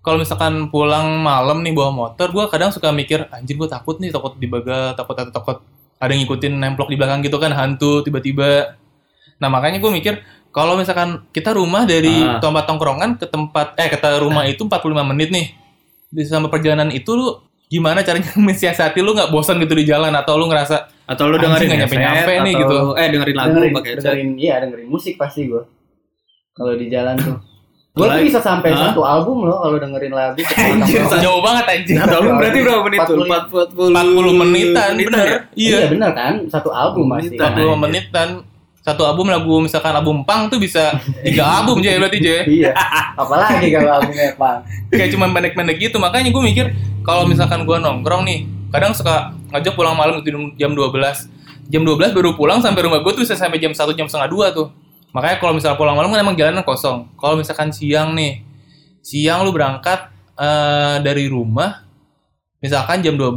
kalau 0.00 0.16
misalkan 0.16 0.54
pulang 0.68 1.20
malam 1.20 1.60
nih 1.60 1.72
bawa 1.72 1.92
motor, 1.94 2.28
gue 2.30 2.44
kadang 2.48 2.68
suka 2.68 2.88
mikir 2.88 3.28
anjir 3.30 3.52
gue 3.54 3.68
takut 3.68 3.96
nih, 3.96 4.08
takut 4.08 4.32
dibaga, 4.34 4.92
takut 4.92 5.12
takut 5.14 5.28
takut 5.30 5.56
ada 5.96 6.08
yang 6.08 6.24
ngikutin 6.24 6.56
nemplok 6.56 6.88
di 6.88 6.96
belakang 6.96 7.20
gitu 7.20 7.36
kan 7.36 7.52
hantu 7.52 8.00
tiba-tiba. 8.00 8.79
Nah 9.40 9.48
makanya 9.48 9.76
gue 9.76 9.90
mikir 9.90 10.14
kalau 10.50 10.74
misalkan 10.74 11.26
kita 11.30 11.50
rumah 11.50 11.82
dari 11.82 12.12
Ah. 12.20 12.38
tempat 12.38 12.64
tongkrongan 12.64 13.16
ke 13.16 13.24
tempat 13.24 13.74
eh 13.74 13.88
ke 13.88 13.96
rumah 14.18 14.44
itu 14.44 14.62
45 14.62 14.76
menit 15.06 15.28
nih. 15.28 15.46
Di 16.08 16.22
sama 16.22 16.46
perjalanan 16.46 16.90
itu 16.90 17.10
lu 17.10 17.38
gimana 17.66 18.02
caranya 18.02 18.30
mensiasati 18.40 18.98
lu 18.98 19.10
nggak 19.10 19.30
bosan 19.30 19.56
gitu 19.58 19.72
di 19.72 19.84
jalan 19.84 20.10
atau 20.12 20.34
lu 20.34 20.46
ngerasa 20.46 20.90
Atau 21.06 21.26
lu 21.26 21.34
Anjing, 21.34 21.42
dengerin 21.44 21.66
nggak 21.66 21.80
nyampe-nyampe 21.80 22.18
headset, 22.22 22.38
nih, 22.40 22.52
atau- 22.52 22.60
gitu. 22.62 22.76
Eh 22.94 23.06
dengerin 23.08 23.34
lagu 23.34 23.50
dengerin, 23.50 23.72
pakai 23.72 23.90
headset. 23.90 24.04
dengerin 24.06 24.30
iya 24.36 24.54
dengerin 24.58 24.86
musik 24.86 25.14
pasti 25.16 25.40
gue. 25.44 25.62
Kalau 26.50 26.72
di 26.74 26.86
jalan 26.86 27.14
tuh. 27.16 27.36
Gue 27.90 28.06
tuh 28.06 28.14
lagi. 28.14 28.30
bisa 28.30 28.38
sampai 28.38 28.70
Hah? 28.70 28.94
satu 28.94 29.02
album 29.02 29.42
loh 29.42 29.58
kalau 29.58 29.74
dengerin 29.76 30.14
lagu. 30.14 30.38
Anjir. 30.62 31.02
Jauh 31.10 31.42
banget 31.42 31.64
anjing. 31.68 31.96
Satu 31.98 32.14
album 32.16 32.34
berarti 32.38 32.58
berapa 32.62 32.82
menit 32.86 33.00
tuh? 33.02 33.16
40. 33.18 33.90
40 33.90 34.30
menitan, 34.38 34.90
bener. 34.96 35.26
ya? 35.26 35.38
Iya 35.50 35.70
Iya. 35.76 35.86
bener 35.90 36.10
kan, 36.12 36.34
satu 36.46 36.70
album 36.70 37.10
masih. 37.10 37.34
Menitan. 37.34 38.28
40 38.80 38.88
menit 38.88 38.88
dan 38.88 38.96
satu 38.96 39.02
album 39.04 39.28
lagu 39.28 39.54
misalkan 39.60 39.92
album 39.92 40.24
pang 40.24 40.48
tuh 40.48 40.56
bisa 40.56 40.96
tiga 41.20 41.44
album 41.60 41.84
aja 41.84 42.00
berarti 42.00 42.18
Jay. 42.18 42.40
Iya. 42.64 42.72
Apalagi 43.12 43.68
kalau 43.72 43.90
albumnya 44.00 44.32
Pang. 44.40 44.64
kayak 44.90 45.10
cuman 45.12 45.28
pendek-pendek 45.36 45.76
gitu 45.78 45.96
makanya 46.00 46.32
gue 46.32 46.42
mikir 46.42 46.66
kalau 47.04 47.28
misalkan 47.28 47.68
gue 47.68 47.76
nongkrong 47.76 48.24
nih 48.24 48.48
kadang 48.72 48.96
suka 48.96 49.36
ngajak 49.52 49.74
pulang 49.76 49.98
malam 49.98 50.22
gitu 50.22 50.32
jam 50.56 50.72
12 50.72 50.96
jam 51.70 51.82
12 51.86 52.16
baru 52.16 52.34
pulang 52.34 52.58
sampai 52.62 52.82
rumah 52.86 53.04
gue 53.04 53.12
tuh 53.12 53.22
bisa 53.22 53.36
sampai 53.36 53.60
jam 53.60 53.74
1 53.74 53.98
jam 53.98 54.06
setengah 54.08 54.30
dua 54.30 54.46
tuh 54.54 54.72
makanya 55.10 55.42
kalau 55.42 55.52
misalnya 55.54 55.76
pulang 55.78 55.98
malam 55.98 56.10
kan 56.10 56.22
emang 56.22 56.38
jalanan 56.38 56.62
kosong 56.62 57.10
kalau 57.18 57.34
misalkan 57.34 57.74
siang 57.74 58.14
nih 58.14 58.46
siang 59.02 59.42
lu 59.42 59.50
berangkat 59.50 60.08
eh, 60.38 60.96
dari 61.02 61.26
rumah 61.26 61.82
misalkan 62.62 63.02
jam 63.02 63.18
12 63.18 63.36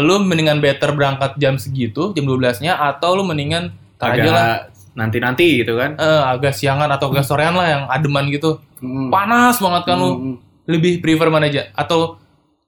lu 0.00 0.14
mendingan 0.24 0.60
better 0.60 0.92
berangkat 0.96 1.36
jam 1.36 1.60
segitu 1.60 2.12
jam 2.16 2.24
12 2.24 2.64
nya 2.64 2.76
atau 2.76 3.16
lu 3.16 3.24
mendingan 3.24 3.72
tar 3.98 4.14
aja 4.14 4.22
lah 4.24 4.30
Agak 4.30 4.58
nanti-nanti 4.94 5.46
gitu 5.58 5.74
kan. 5.74 5.94
eh, 5.94 6.22
agak 6.24 6.50
siangan 6.52 6.88
atau 6.88 7.10
agak 7.10 7.22
sorean 7.22 7.52
lah 7.52 7.66
yang 7.68 7.82
ademan 7.86 8.26
gitu 8.28 8.58
Hmm. 8.78 9.10
panas 9.10 9.58
banget 9.58 9.82
kan 9.84 9.96
lu 9.96 10.08
Hmm. 10.08 10.34
lebih 10.64 10.98
prefer 10.98 11.26
mana 11.26 11.46
aja 11.46 11.66
atau 11.72 12.14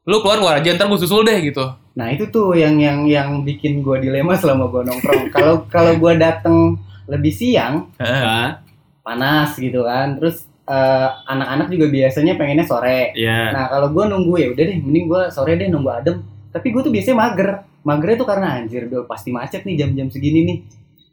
lu 0.02 0.18
keluar 0.18 0.36
keluar 0.36 0.54
aja 0.56 0.72
ntar 0.72 0.86
gue 0.86 0.98
susul 0.98 1.22
deh 1.22 1.38
gitu 1.40 1.62
Nah 1.90 2.06
itu 2.08 2.22
tuh 2.28 2.54
yang 2.54 2.78
yang 2.78 3.02
yang 3.04 3.42
bikin 3.42 3.78
gue 3.80 3.98
dilema 4.00 4.32
selama 4.32 4.66
gue 4.66 4.82
nongkrong. 4.84 5.26
Kalau 5.34 5.66
kalau 5.66 5.92
gue 5.92 6.12
dateng 6.16 6.78
lebih 7.04 7.28
siang, 7.28 7.90
Nah, 7.96 8.62
panas 9.00 9.54
gitu 9.54 9.82
kan. 9.82 10.14
Terus 10.14 10.46
eh, 10.64 11.08
anak-anak 11.26 11.66
juga 11.68 11.90
biasanya 11.90 12.34
pengennya 12.34 12.62
sore. 12.62 13.10
Iya. 13.12 13.50
Nah 13.50 13.66
kalau 13.68 13.90
gue 13.90 14.04
nunggu 14.06 14.34
ya 14.36 14.48
udah 14.48 14.64
deh, 14.64 14.78
mending 14.78 15.06
gue 15.06 15.22
sore 15.28 15.54
deh 15.54 15.66
nunggu 15.66 15.90
adem. 15.92 16.16
Tapi 16.48 16.66
gue 16.70 16.80
tuh 16.80 16.90
biasanya 16.90 17.16
mager. 17.18 17.48
Magernya 17.82 18.16
tuh 18.16 18.28
karena 18.28 18.46
anjir, 18.54 18.82
udah 18.86 19.02
pasti 19.04 19.28
macet 19.30 19.62
nih 19.62 19.74
jam-jam 19.76 20.06
segini 20.08 20.40
nih. 20.44 20.56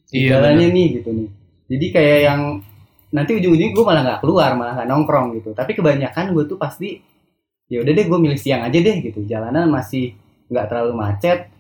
Iya, 0.10 0.40
Jalannya 0.40 0.68
nih 0.72 0.88
gitu 1.00 1.10
nih. 1.12 1.30
Jadi 1.68 1.86
kayak 1.92 2.20
yang 2.24 2.42
nanti 3.08 3.32
ujung-ujungnya 3.36 3.74
gue 3.74 3.86
malah 3.86 4.02
nggak 4.04 4.22
keluar, 4.24 4.52
malah 4.56 4.74
nggak 4.76 4.88
nongkrong 4.88 5.28
gitu. 5.40 5.50
Tapi 5.52 5.72
kebanyakan 5.74 6.32
gue 6.32 6.44
tuh 6.46 6.56
pasti 6.56 7.00
ya 7.68 7.84
udah 7.84 7.92
deh 7.92 8.06
gue 8.08 8.20
milih 8.20 8.40
siang 8.40 8.64
aja 8.64 8.78
deh 8.78 8.96
gitu. 9.04 9.20
Jalanan 9.24 9.68
masih 9.68 10.16
nggak 10.48 10.66
terlalu 10.72 10.94
macet, 10.96 11.52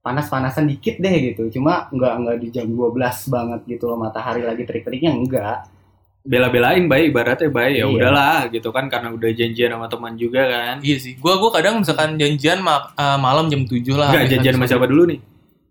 panas-panasan 0.00 0.64
dikit 0.64 0.96
deh 0.96 1.12
gitu. 1.32 1.52
Cuma 1.52 1.92
nggak 1.92 2.14
nggak 2.24 2.36
di 2.40 2.48
jam 2.48 2.66
12 2.66 2.96
banget 3.28 3.60
gitu 3.68 3.84
loh 3.84 4.00
matahari 4.00 4.40
lagi 4.40 4.64
terik-teriknya 4.64 5.12
enggak. 5.12 5.68
Bela-belain 6.20 6.84
baik 6.84 7.16
ibaratnya 7.16 7.48
baik 7.48 7.74
ya 7.74 7.84
Iya. 7.84 7.86
udahlah 7.88 8.38
gitu 8.52 8.68
kan 8.72 8.92
karena 8.92 9.08
udah 9.08 9.32
janjian 9.32 9.72
sama 9.72 9.88
teman 9.88 10.16
juga 10.16 10.44
kan. 10.44 10.76
iya 10.80 11.00
sih 11.00 11.16
gua 11.16 11.40
gua 11.40 11.48
kadang 11.48 11.80
misalkan 11.80 12.20
janjian 12.20 12.60
ma- 12.60 12.92
eh, 12.92 13.16
malam 13.16 13.48
jam 13.48 13.64
7 13.64 13.96
lah 13.96 14.12
Enggak 14.12 14.28
janjian 14.36 14.54
sama 14.56 14.68
siapa 14.68 14.84
dulu 14.84 15.08
nih? 15.08 15.18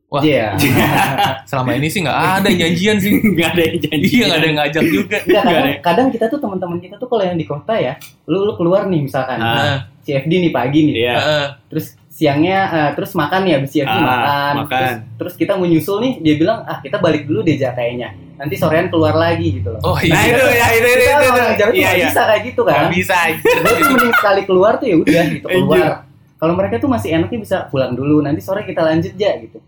Wah. 0.10 0.22
Iya. 0.22 0.58
selama 1.50 1.72
ini 1.74 1.86
sih 1.86 2.02
nggak 2.02 2.18
ada 2.36 2.50
janjian 2.50 2.98
sih 2.98 3.14
Enggak 3.30 3.54
ada 3.54 3.62
yang 3.64 3.78
janjian. 3.80 4.10
iya 4.10 4.24
nggak 4.26 4.36
ada 4.36 4.48
yang 4.48 4.58
ngajak 4.58 4.84
juga 4.86 5.18
kadang, 5.20 5.46
Nggak 5.46 5.62
ada. 5.62 5.72
kadang 5.80 6.08
kita 6.10 6.26
tuh 6.28 6.40
teman-teman 6.40 6.78
kita 6.80 6.96
tuh 6.98 7.08
kalau 7.08 7.24
yang 7.24 7.38
di 7.38 7.46
kota 7.46 7.74
ya, 7.74 7.94
lu 8.26 8.42
lu 8.42 8.54
keluar 8.56 8.86
nih 8.86 9.02
misalkan 9.02 9.38
Ah. 9.38 9.54
Nah, 9.54 9.78
CFD 10.02 10.32
nih 10.40 10.52
pagi 10.52 10.80
nih. 10.84 10.94
Iya. 11.00 11.14
eh, 11.16 11.48
terus 11.68 11.86
siangnya 12.10 12.58
eh, 12.68 12.90
terus 12.94 13.12
makan 13.14 13.42
ya 13.44 13.56
habis 13.56 13.70
CFD 13.70 13.86
Ah, 13.92 14.02
makan. 14.02 14.54
makan. 14.58 14.82
Terus, 14.82 14.94
terus 15.16 15.34
kita 15.38 15.52
mau 15.54 15.64
nyusul 15.64 15.98
nih 16.02 16.14
dia 16.20 16.36
bilang 16.36 16.60
ah 16.64 16.78
kita 16.80 16.98
balik 16.98 17.24
dulu 17.24 17.40
deh 17.40 17.56
Ja, 17.56 17.72
kayaknya 17.72 18.10
nanti 18.36 18.56
sorean 18.56 18.88
keluar 18.88 19.14
lagi 19.14 19.52
gitu 19.54 19.70
loh 19.70 19.82
oh 19.84 19.96
Nah 19.96 20.02
iya 20.02 20.32
itu 20.32 20.46
ya 20.50 20.68
itu 20.74 20.88
itu 20.88 21.04
kita 21.06 21.12
itu. 21.14 21.28
orang 21.30 21.52
tuh 21.52 21.68
Iya 21.68 21.76
nggak 21.86 21.94
iya. 21.94 22.06
bisa 22.08 22.22
kayak 22.24 22.42
gitu 22.46 22.60
nggak 22.62 22.76
kan 22.78 22.90
bisa 22.90 23.16
aja 23.20 23.36
gue 23.36 23.62
tuh 23.70 23.86
mending 23.86 24.14
sekali 24.16 24.42
keluar 24.44 24.74
tuh 24.74 24.88
ya 24.88 24.96
udah 24.98 25.24
gitu 25.30 25.46
keluar 25.46 25.92
kalau 26.36 26.54
mereka 26.56 26.76
tuh 26.78 26.88
masih 26.88 27.10
enaknya 27.14 27.36
bisa 27.38 27.58
pulang 27.68 27.92
dulu 27.94 28.16
nanti 28.20 28.40
sore 28.40 28.64
kita 28.64 28.80
lanjut 28.82 29.12
ya 29.14 29.36
gitu 29.38 29.60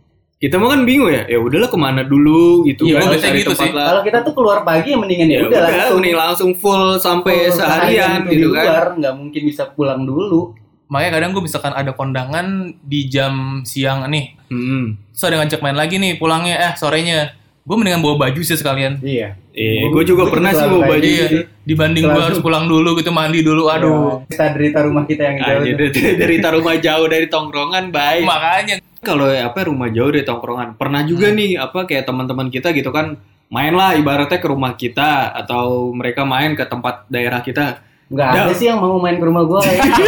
Kita 0.41 0.57
mau 0.57 0.67
kan 0.67 0.81
bingung 0.81 1.07
ya. 1.07 1.23
Ya 1.23 1.37
udahlah 1.37 1.69
ke 1.69 1.77
mana 1.77 2.01
dulu 2.01 2.65
gitu 2.65 2.83
Iya, 2.83 2.97
kan. 2.99 3.13
cari 3.13 3.39
gitu 3.39 3.53
tempat 3.53 3.61
sih. 3.61 3.71
lah. 3.71 3.85
kalau 3.87 4.01
kita 4.01 4.17
tuh 4.21 4.33
keluar 4.33 4.59
pagi 4.61 4.89
ya 4.89 4.97
mendingan 4.97 5.27
ya, 5.27 5.37
Ya 5.37 5.41
udah 5.45 5.59
langsung 5.63 5.95
mending 5.95 6.17
langsung 6.17 6.49
full 6.53 6.83
sampai 6.97 7.35
full 7.45 7.55
seharian 7.55 8.19
gitu 8.25 8.49
di 8.49 8.51
kan. 8.51 8.65
luar 8.65 8.85
nggak 8.95 9.13
mungkin 9.15 9.41
bisa 9.45 9.63
pulang 9.69 10.01
dulu 10.01 10.57
makanya 10.87 11.11
kadang 11.15 11.31
gue 11.31 11.39
misalkan 11.41 11.71
ada 11.71 11.91
kondangan 11.91 12.47
di 12.81 13.07
jam 13.07 13.33
siang 13.63 14.03
nih 14.07 14.35
Hmm. 14.49 14.99
terus 15.07 15.23
ada 15.23 15.39
ngajak 15.39 15.61
main 15.61 15.71
lagi 15.73 15.95
nih 15.95 16.17
pulangnya 16.17 16.59
eh 16.59 16.73
sorenya 16.75 17.31
gue 17.61 17.75
mendingan 17.77 18.01
bawa 18.01 18.19
baju 18.19 18.41
sih 18.41 18.53
sekalian 18.53 18.99
iya 18.99 19.37
Eh, 19.51 19.83
Gua- 19.85 19.99
gue 19.99 20.03
juga 20.09 20.23
gua 20.25 20.31
pernah 20.31 20.47
juga 20.47 20.51
sih 20.53 20.63
selalu 20.65 20.75
bawa 20.77 20.89
baju 20.89 21.05
iya 21.05 21.25
gitu. 21.25 21.37
dibanding 21.63 22.03
gue 22.05 22.23
harus 22.25 22.39
pulang 22.39 22.65
dulu 22.65 22.89
gitu 22.95 23.07
mandi 23.09 23.39
dulu 23.39 23.63
aduh 23.67 24.23
kita 24.25 24.45
derita 24.51 24.79
rumah 24.81 25.03
kita 25.05 25.21
yang 25.23 25.37
jauh 25.37 25.63
dari, 25.69 25.89
dari 26.17 26.35
rumah 26.41 26.75
jauh 26.77 27.05
dari 27.05 27.27
tongkrongan 27.27 27.83
baik. 27.89 28.23
makanya 28.25 28.75
Kalau 29.01 29.25
apa 29.27 29.65
rumah 29.65 29.89
jauh 29.89 30.13
dari 30.13 30.21
tongkrongan. 30.21 30.77
Pernah 30.77 31.01
juga 31.03 31.33
nih 31.33 31.57
apa 31.57 31.89
kayak 31.89 32.05
teman-teman 32.05 32.53
kita 32.53 32.69
gitu 32.69 32.93
kan 32.93 33.17
main 33.49 33.73
lah 33.73 33.97
ibaratnya 33.97 34.37
ke 34.37 34.47
rumah 34.47 34.77
kita 34.77 35.33
atau 35.33 35.89
mereka 35.91 36.21
main 36.21 36.53
ke 36.53 36.63
tempat 36.63 37.09
daerah 37.09 37.41
kita. 37.41 37.81
nggak 38.11 38.27
Dah. 38.27 38.43
ada 38.43 38.53
sih 38.53 38.67
yang 38.67 38.77
mau 38.77 38.99
main 38.99 39.15
ke 39.15 39.23
rumah 39.23 39.47
gue 39.47 39.61
gitu. 39.71 40.03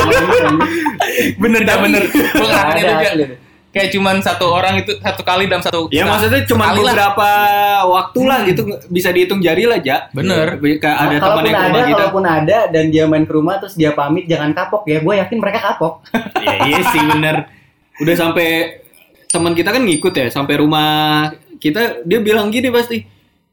bener 1.42 1.64
dah 1.64 1.78
bener 1.80 2.04
gue 2.12 2.20
ngerasain 2.44 2.84
ada 2.84 2.92
itu 3.00 3.08
aja 3.16 3.26
kayak 3.72 3.90
cuman 3.96 4.16
satu 4.20 4.46
orang 4.52 4.84
itu 4.84 4.92
satu 5.00 5.24
kali 5.24 5.48
dalam 5.48 5.64
satu 5.64 5.88
Ya 5.88 6.04
Nah, 6.04 6.20
maksudnya 6.20 6.44
cuma 6.44 6.68
sekali 6.68 6.84
lah. 6.84 6.92
beberapa 6.92 7.30
waktu 7.88 8.20
lah 8.28 8.40
gitu 8.44 8.62
bisa 8.92 9.08
dihitung 9.10 9.40
jari 9.40 9.64
lah 9.66 9.80
ja. 9.80 10.12
Bener. 10.12 10.60
Kayak 10.78 10.98
ada 11.00 11.16
teman 11.18 11.44
yang 11.44 11.56
ke 11.56 11.58
ada, 11.58 11.68
rumah 11.72 11.84
kita. 11.88 11.98
kalaupun 11.98 12.26
ada 12.28 12.58
dan 12.70 12.84
dia 12.92 13.04
main 13.10 13.24
ke 13.24 13.34
rumah 13.34 13.56
terus 13.58 13.74
dia 13.74 13.96
pamit 13.96 14.28
jangan 14.30 14.52
kapok 14.54 14.84
ya. 14.86 15.00
Gue 15.02 15.14
yakin 15.18 15.38
mereka 15.40 15.60
kapok. 15.74 15.94
Iya 16.38 16.54
iya 16.70 16.80
sih 16.94 17.02
bener. 17.02 17.36
Udah 17.98 18.14
sampai 18.14 18.83
teman 19.34 19.58
kita 19.58 19.74
kan 19.74 19.82
ngikut 19.82 20.14
ya 20.14 20.28
sampai 20.30 20.62
rumah 20.62 21.34
kita 21.58 22.06
dia 22.06 22.22
bilang 22.22 22.54
gini 22.54 22.70
pasti. 22.70 23.02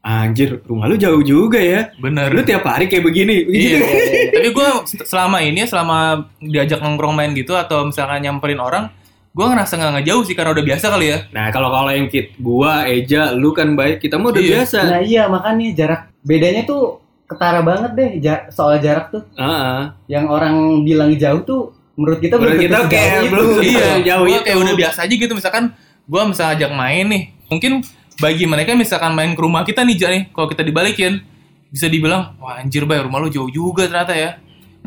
Anjir, 0.01 0.65
rumah 0.65 0.89
lu 0.89 0.97
jauh 0.97 1.21
juga 1.21 1.61
ya. 1.61 1.93
bener 2.01 2.33
Lu 2.33 2.41
tiap 2.41 2.65
hari 2.65 2.89
kayak 2.89 3.05
begini. 3.05 3.45
Iya. 3.45 3.77
Gitu. 3.77 3.85
Tapi 4.33 4.47
gue 4.49 4.69
selama 5.05 5.45
ini 5.45 5.61
selama 5.69 6.25
diajak 6.41 6.81
nongkrong 6.81 7.13
main 7.13 7.37
gitu 7.37 7.53
atau 7.53 7.85
misalkan 7.85 8.25
nyamperin 8.25 8.57
orang, 8.57 8.89
gue 9.29 9.45
ngerasa 9.45 9.77
nggak 9.77 9.93
ngejauh 10.01 10.23
sih 10.25 10.33
karena 10.33 10.57
udah 10.57 10.65
biasa 10.65 10.85
kali 10.89 11.05
ya. 11.05 11.17
Nah, 11.29 11.53
kalau 11.53 11.69
kalau 11.69 11.93
yang 11.93 12.09
kit 12.09 12.33
gua, 12.41 12.89
Eja, 12.89 13.29
lu 13.29 13.53
kan 13.53 13.77
baik, 13.77 14.01
kita 14.01 14.17
mah 14.17 14.33
udah 14.33 14.41
Iya. 14.41 14.51
biasa. 14.65 14.79
Nah 14.89 15.01
iya 15.05 15.23
makanya 15.29 15.65
jarak 15.77 16.01
bedanya 16.25 16.65
tuh 16.65 16.97
ketara 17.29 17.61
banget 17.61 17.91
deh 17.93 18.11
soal 18.49 18.81
jarak 18.81 19.13
tuh. 19.13 19.21
Heeh. 19.37 19.93
Yang 20.09 20.25
orang 20.33 20.81
bilang 20.81 21.13
jauh 21.13 21.45
tuh 21.45 21.61
menurut 21.93 22.19
kita 22.19 22.35
Menurut 22.35 22.57
kita 22.57 22.77
kayak 22.87 23.19
belum 23.27 23.47
iya, 23.61 23.87
jauh 24.01 24.25
gua 24.25 24.33
itu. 24.33 24.43
kayak 24.43 24.57
udah 24.57 24.75
biasa 24.75 24.99
aja 25.03 25.13
gitu. 25.13 25.33
Misalkan 25.33 25.63
gue 26.01 26.21
misalnya 26.23 26.51
ajak 26.57 26.71
main 26.71 27.05
nih, 27.05 27.23
mungkin 27.47 27.71
bagi 28.17 28.45
mereka 28.45 28.73
misalkan 28.73 29.11
main 29.11 29.31
ke 29.31 29.41
rumah 29.41 29.61
kita 29.61 29.81
nih, 29.81 29.95
Ja, 29.95 30.09
nih, 30.09 30.23
kalau 30.29 30.45
kita 30.45 30.61
dibalikin, 30.61 31.21
bisa 31.67 31.87
dibilang, 31.87 32.35
wah 32.37 32.57
anjir 32.57 32.83
bay, 32.83 32.99
rumah 32.99 33.17
lu 33.17 33.27
jauh 33.27 33.47
juga 33.47 33.85
ternyata 33.85 34.11
ya. 34.11 34.37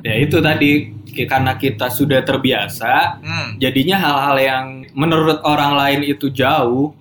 Ya 0.00 0.14
itu 0.16 0.37
tadi 0.38 0.90
karena 1.25 1.54
kita 1.54 1.87
sudah 1.88 2.20
terbiasa, 2.20 3.18
Hmm. 3.18 3.49
jadinya 3.56 3.96
hal-hal 3.96 4.37
yang 4.37 4.64
menurut 4.92 5.38
orang 5.42 5.73
lain 5.73 6.00
itu 6.04 6.28
jauh, 6.28 6.92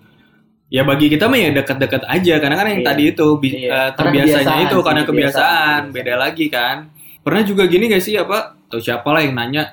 ya 0.67 0.81
bagi 0.81 1.07
kita 1.07 1.25
mah 1.25 1.35
ya 1.35 1.49
dekat-dekat 1.51 2.03
aja 2.03 2.33
karena 2.37 2.55
kan 2.55 2.67
yang 2.67 2.81
Iya. 2.81 2.87
tadi 2.87 3.03
itu 3.07 3.27
bi- 3.35 3.53
Iya. 3.59 3.69
eh, 3.69 3.89
terbiasanya 3.93 4.29
kebiasaan 4.37 4.61
itu 4.61 4.69
sih, 4.71 4.85
karena 4.85 5.01
kebiasaan. 5.03 5.09
kebiasaan, 5.09 5.81
beda 5.91 6.13
lagi 6.15 6.45
kan. 6.47 6.77
Pernah 7.19 7.41
juga 7.43 7.63
gini 7.65 7.83
gak 7.87 8.01
sih 8.01 8.13
apa 8.15 8.37
atau 8.63 8.79
siapa 8.79 9.09
lah 9.09 9.21
yang 9.21 9.33
nanya, 9.33 9.63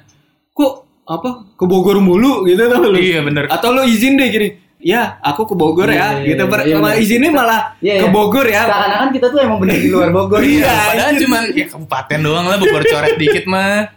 kok 0.60 0.74
apa 1.08 1.28
ke 1.56 1.64
Bogor 1.64 1.96
mulu 1.98 2.44
gitu 2.44 2.60
tau 2.68 2.84
lu? 2.84 2.94
Iya 2.94 3.24
bener. 3.24 3.48
Atau 3.48 3.72
lu 3.72 3.82
izin 3.82 4.14
deh 4.14 4.28
gini, 4.28 4.48
ya 4.78 5.18
aku 5.18 5.42
ke 5.44 5.54
Bogor 5.56 5.88
ya, 5.88 6.20
Iya, 6.20 6.22
iya, 6.22 6.28
gitu. 6.30 6.42
iya, 6.44 6.52
Per- 6.52 6.64
iya, 6.64 6.74
sama 6.76 6.88
iya. 6.92 7.00
izinnya 7.00 7.30
malah 7.32 7.60
Iya, 7.80 7.94
ke 7.96 8.06
iya. 8.06 8.12
Bogor 8.12 8.46
ya. 8.46 8.62
Seakan-akan 8.64 9.08
kita 9.10 9.26
tuh 9.28 9.38
emang 9.40 9.58
bener 9.58 9.76
di 9.76 9.88
luar 9.88 10.08
Bogor. 10.16 10.40
Iya. 10.40 10.68
Padahal 10.70 11.08
anjir. 11.10 11.20
cuman 11.24 11.42
ya 11.50 11.66
kabupaten 11.66 12.18
doang 12.20 12.46
lah, 12.46 12.56
Bogor 12.56 12.82
coret 12.84 13.14
dikit 13.16 13.44
mah. 13.44 13.90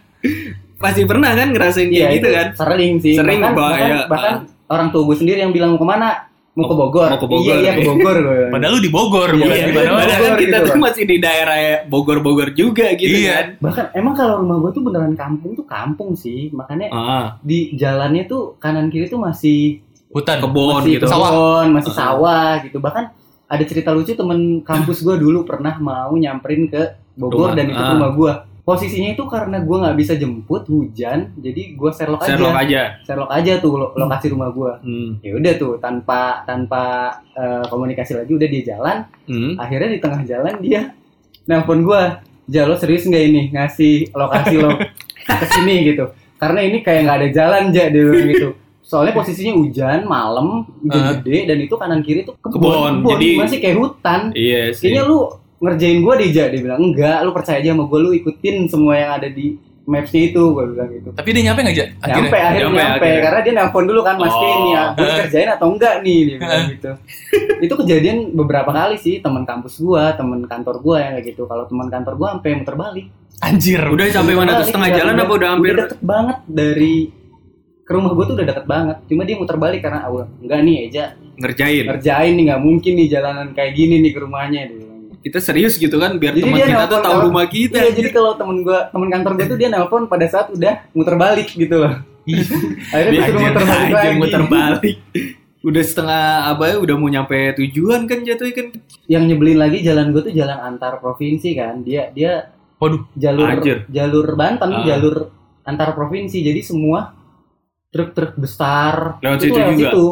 Pasti 0.74 1.00
pernah 1.06 1.30
kan 1.32 1.48
ngerasain 1.54 1.88
kayak 1.88 2.08
gitu 2.12 2.18
itu 2.18 2.28
kan? 2.28 2.46
Sering 2.56 2.92
sih. 2.98 3.14
Sering, 3.14 3.38
bahkan, 3.40 3.54
bahkan, 3.56 3.86
ya. 3.86 3.98
bahkan 4.10 4.34
orang 4.66 4.88
tua 4.90 5.02
gue 5.06 5.16
sendiri 5.16 5.38
yang 5.40 5.52
bilang 5.52 5.76
mau 5.76 5.80
ke 5.80 5.86
mana? 5.86 6.28
Mau 6.54 6.70
ke 6.70 6.76
Bogor. 6.76 7.08
Mau 7.08 7.18
ke 7.18 7.26
Bogor. 7.26 7.50
Iya 7.50 7.54
iya 7.60 7.72
ke 7.74 7.82
Bogor. 7.82 8.16
gue. 8.16 8.46
Padahal 8.48 8.72
lu 8.72 8.80
di 8.80 8.88
Bogor, 8.88 9.28
Iya, 9.28 9.38
bukan 9.40 9.50
iya, 9.50 9.66
di 9.66 9.72
mana-mana. 9.72 9.98
Padahal 9.98 10.14
kan 10.14 10.22
Bogor 10.24 10.38
kita 10.38 10.56
gitu 10.56 10.68
tuh 10.70 10.78
masih 10.78 11.02
di 11.02 11.16
daerah 11.18 11.56
Bogor-Bogor 11.84 12.48
juga 12.52 12.86
gitu 12.94 13.16
Iya. 13.16 13.34
kan. 13.34 13.46
Bahkan 13.60 13.84
emang 13.92 14.14
kalau 14.14 14.34
rumah 14.38 14.56
gue 14.58 14.70
tuh 14.70 14.82
beneran 14.82 15.14
kampung 15.14 15.52
tuh 15.52 15.66
kampung 15.66 16.10
sih. 16.14 16.48
Makanya 16.50 16.86
Ah, 16.88 17.26
di 17.40 17.74
jalannya 17.74 18.22
tuh 18.24 18.54
kanan 18.56 18.86
kiri 18.86 19.06
tuh 19.06 19.18
masih 19.18 19.82
Hutan. 20.08 20.38
kebon 20.38 20.78
masih 20.80 20.92
gitu. 20.94 21.06
kebon, 21.06 21.66
masih 21.74 21.90
Ah. 21.90 21.98
sawah 21.98 22.50
gitu. 22.62 22.78
Bahkan 22.78 23.04
ada 23.44 23.64
cerita 23.66 23.90
lucu 23.90 24.14
temen 24.14 24.38
kampus 24.62 25.02
gue 25.02 25.14
dulu 25.16 25.42
pernah 25.42 25.74
mau 25.76 26.14
nyamperin 26.14 26.70
ke 26.70 26.82
Bogor 27.14 27.50
Rumah, 27.50 27.54
dan 27.54 27.66
itu 27.66 27.82
ah. 27.82 27.90
rumah 27.92 28.10
gue. 28.10 28.32
Posisinya 28.64 29.12
itu 29.12 29.24
karena 29.24 29.60
gue 29.60 29.76
nggak 29.76 29.92
bisa 29.94 30.12
jemput 30.14 30.64
hujan, 30.64 31.36
jadi 31.36 31.62
gue 31.70 31.90
serlok 31.90 32.16
aja. 32.18 32.28
Sherlock 32.30 32.56
aja. 32.56 32.82
Serlok 33.04 33.30
aja 33.30 33.52
tuh 33.58 33.72
lo- 33.74 33.92
lokasi 33.94 34.26
rumah 34.28 34.48
gue. 34.50 34.72
Hmm. 34.80 35.10
Ya 35.20 35.32
udah 35.34 35.52
tuh 35.54 35.72
tanpa 35.76 36.20
tanpa 36.42 36.82
eh, 37.30 37.64
komunikasi 37.66 38.16
lagi 38.16 38.32
udah 38.32 38.48
dia 38.48 38.62
jalan. 38.66 39.04
Hmm. 39.24 39.54
Akhirnya 39.56 39.90
di 39.90 40.00
tengah 40.00 40.22
jalan 40.22 40.54
dia 40.58 40.96
nelpon 41.44 41.80
gue. 41.80 42.02
Ja 42.46 42.64
lo 42.64 42.74
serius 42.74 43.04
nggak 43.04 43.24
ini 43.26 43.42
ngasih 43.50 44.12
lokasi 44.12 44.56
lo 44.56 44.76
ke 45.40 45.46
sini 45.50 45.80
gitu 45.86 46.04
karena 46.36 46.60
ini 46.60 46.80
kayak 46.80 47.00
nggak 47.02 47.16
ada 47.16 47.28
jalan 47.30 47.62
Ja 47.70 47.88
dia 47.88 48.04
gitu 48.04 48.52
soalnya 48.84 49.16
posisinya 49.16 49.56
hujan 49.56 50.04
malam 50.04 50.68
hujan 50.78 50.92
Ah. 51.00 51.08
gede 51.16 51.48
dan 51.48 51.56
itu 51.58 51.72
kanan 51.72 52.04
kiri 52.04 52.20
tuh 52.20 52.36
Kebon, 52.36 52.52
kebun, 52.52 52.92
kebun. 53.00 53.10
jadi- 53.16 53.38
masih 53.40 53.58
kayak 53.58 53.76
hutan 53.78 54.20
Iya 54.30 54.60
sih. 54.70 54.82
kayaknya 54.84 55.02
lu 55.06 55.20
ngerjain 55.56 55.98
gua 56.00 56.14
deh 56.14 56.28
Ja 56.28 56.46
dia 56.46 56.58
bilang 56.58 56.80
enggak 56.82 57.18
lu 57.20 57.30
percaya 57.30 57.58
aja 57.58 57.70
sama 57.70 57.84
gua 57.84 57.98
lu 58.00 58.10
ikutin 58.12 58.66
semua 58.66 58.94
yang 58.94 59.10
ada 59.12 59.26
di 59.26 59.54
mapsnya 59.84 60.22
itu 60.26 60.40
gua 60.48 60.64
bilang 60.64 60.88
gitu 60.90 61.08
Tapi 61.10 61.28
dia 61.30 61.42
nyampe 61.44 61.60
nggak, 61.60 61.76
nyampe 62.00 62.32
akhirnya 62.34 62.64
Nyampe, 62.64 62.80
nyampe, 62.80 62.96
akhirnya. 63.00 63.20
karena 63.22 63.40
dia 63.40 63.52
nelpon 63.54 63.84
dulu 63.84 64.00
kan 64.00 64.16
mastiin 64.16 64.56
Oh. 64.56 64.72
ya 64.72 64.82
gue 64.92 65.08
kerjain 65.20 65.50
atau 65.50 65.66
enggak 65.68 65.94
nih 66.00 66.18
dia 66.24 66.36
bilang 66.38 66.64
gitu 66.70 66.90
itu 67.60 67.74
kejadian 67.76 68.16
beberapa 68.32 68.70
kali 68.70 68.96
sih 68.96 69.18
teman 69.18 69.44
kampus 69.44 69.78
gua 69.78 70.12
teman 70.12 70.40
kantor 70.42 70.80
gua 70.80 70.96
yang 71.00 71.12
kayak 71.14 71.26
gitu 71.30 71.44
kalau 71.44 71.64
teman 71.64 71.86
kantor 71.86 72.14
gua 72.14 72.28
sampai 72.32 72.56
muter 72.56 72.74
balik 72.74 73.06
Anjir. 73.36 73.82
Udah 73.84 74.06
sampai 74.08 74.32
mana 74.32 74.56
tuh 74.56 74.64
setengah 74.64 74.88
udah- 74.88 74.98
jalan 74.98 75.14
apa 75.18 75.32
udah 75.34 75.48
hampir? 75.50 75.74
deket 75.74 76.00
banget 76.00 76.38
dari 76.46 76.94
ke 77.82 77.92
rumah 77.92 78.10
gua 78.10 78.24
tuh 78.24 78.34
udah 78.34 78.46
deket 78.46 78.64
banget 78.64 78.96
cuma 79.04 79.22
dia 79.22 79.36
muter 79.36 79.56
balik 79.58 79.80
karena 79.80 80.00
ah, 80.00 80.24
enggak 80.38 80.60
nih 80.60 80.76
Eja 80.82 81.04
ngerjain. 81.34 81.84
ngerjain 81.84 82.32
nih 82.32 82.44
nggak 82.46 82.62
mungkin 82.62 82.92
nih 82.94 83.08
jalanan 83.10 83.48
kayak 83.52 83.72
gini 83.74 84.00
nih 84.00 84.10
ke 84.10 84.20
rumahnya 84.22 84.60
dia. 84.64 84.83
Kita 85.24 85.40
serius 85.40 85.74
gitu 85.74 85.96
kan 85.96 86.14
biar 86.14 86.36
teman 86.36 86.60
kita 86.60 86.84
tuh 86.84 87.00
tahu 87.00 87.18
rumah 87.24 87.48
kita. 87.48 87.80
Iya, 87.80 87.96
jadi 87.96 88.08
kalau 88.12 88.36
temen 88.36 88.60
gua 88.60 88.86
temen 88.86 89.08
kantor 89.08 89.32
gua 89.34 89.46
tuh 89.46 89.56
dia 89.56 89.68
nelpon 89.68 90.04
pada 90.04 90.26
saat 90.26 90.46
udah 90.48 90.84
muter 90.92 91.16
balik 91.16 91.48
gitu 91.48 91.80
loh 91.80 91.94
akhirnya 92.92 93.10
Dia 93.10 93.20
disuruh 93.22 93.40
muter 93.42 93.64
balik 93.64 93.80
anjir, 93.80 93.96
lagi 93.96 94.16
muter 94.16 94.42
balik. 94.52 94.96
Udah 95.62 95.80
setengah 95.82 96.22
apa 96.46 96.64
ya 96.66 96.76
udah 96.76 96.94
mau 96.94 97.08
nyampe 97.08 97.36
tujuan 97.54 98.04
kan 98.04 98.20
jatuh 98.20 98.48
kan. 98.50 98.66
yang 99.06 99.24
nyebelin 99.24 99.56
lagi 99.56 99.80
jalan 99.80 100.12
gue 100.12 100.22
tuh 100.22 100.34
jalan 100.34 100.58
antar 100.58 100.96
provinsi 100.98 101.52
kan 101.52 101.80
dia 101.80 102.08
dia 102.10 102.52
Waduh. 102.76 103.08
jalur 103.14 103.48
Anjir. 103.50 103.88
jalur 103.88 104.28
Banten 104.30 104.70
Ah. 104.70 104.84
jalur 104.84 105.32
antar 105.62 105.92
provinsi 105.92 106.36
jadi 106.38 106.60
semua 106.60 107.16
truk-truk 107.88 108.36
besar 108.36 109.16
Lewat 109.18 109.38
itu 109.38 109.44
situ 109.46 109.56
lewat 109.56 109.72
juga? 109.72 109.88
situ 109.88 110.04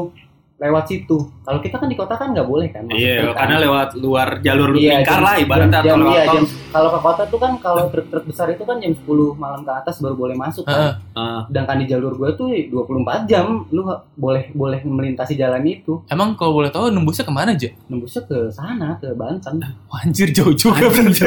lewat 0.62 0.84
situ 0.86 1.18
kalau 1.42 1.58
kita 1.58 1.74
kan 1.74 1.84
di 1.84 1.94
kota 1.94 2.14
kan 2.14 2.30
nggak 2.30 2.46
boleh 2.46 2.70
kan 2.70 2.86
Iya, 2.86 3.18
truk 3.20 3.34
kan. 3.34 3.38
karena 3.42 3.56
lewat 3.60 3.88
luar 3.96 4.28
jalur 4.38 4.70
Iya, 4.72 4.78
lingkar 4.96 5.10
jam- 5.12 5.24
lah 5.24 5.34
ibaratnya 5.36 5.80
jam, 5.80 5.98
atau 5.98 6.08
iya, 6.08 6.22
jam- 6.24 6.50
kalau 6.70 6.88
ke 6.88 6.98
kota 7.00 7.22
tuh 7.26 7.36
kan 7.36 7.52
kalau 7.58 7.84
truk-truk 7.88 8.24
besar 8.24 8.46
itu 8.48 8.62
kan 8.62 8.76
jam 8.78 8.92
10 8.94 9.04
malam 9.34 9.60
ke 9.60 9.72
atas 9.72 9.98
baru 9.98 10.14
boleh 10.14 10.32
masuk 10.34 10.62
Heeh. 10.64 10.94
kan. 10.94 11.12
Ah, 11.12 11.40
Sedangkan 11.44 11.76
di 11.76 11.86
jalur 11.86 12.14
gue 12.14 12.30
tuh 12.32 12.46
24 12.48 13.26
jam 13.26 13.66
lu 13.68 13.82
boleh 14.14 14.48
boleh 14.52 14.80
melintasi 14.80 15.34
jalan 15.34 15.60
itu. 15.64 16.00
Emang 16.06 16.32
kalau 16.32 16.54
boleh 16.54 16.70
tahu 16.70 16.88
nembusnya 16.88 17.22
ke 17.22 17.30
mana, 17.30 17.52
Ja? 17.52 17.74
Nembusnya 17.86 18.22
ke 18.22 18.48
sana 18.48 18.96
ke 18.96 19.10
Banten. 19.12 19.58
Anjir, 19.92 20.30
jauh 20.30 20.54
juga. 20.54 20.86
berarti. 20.86 21.26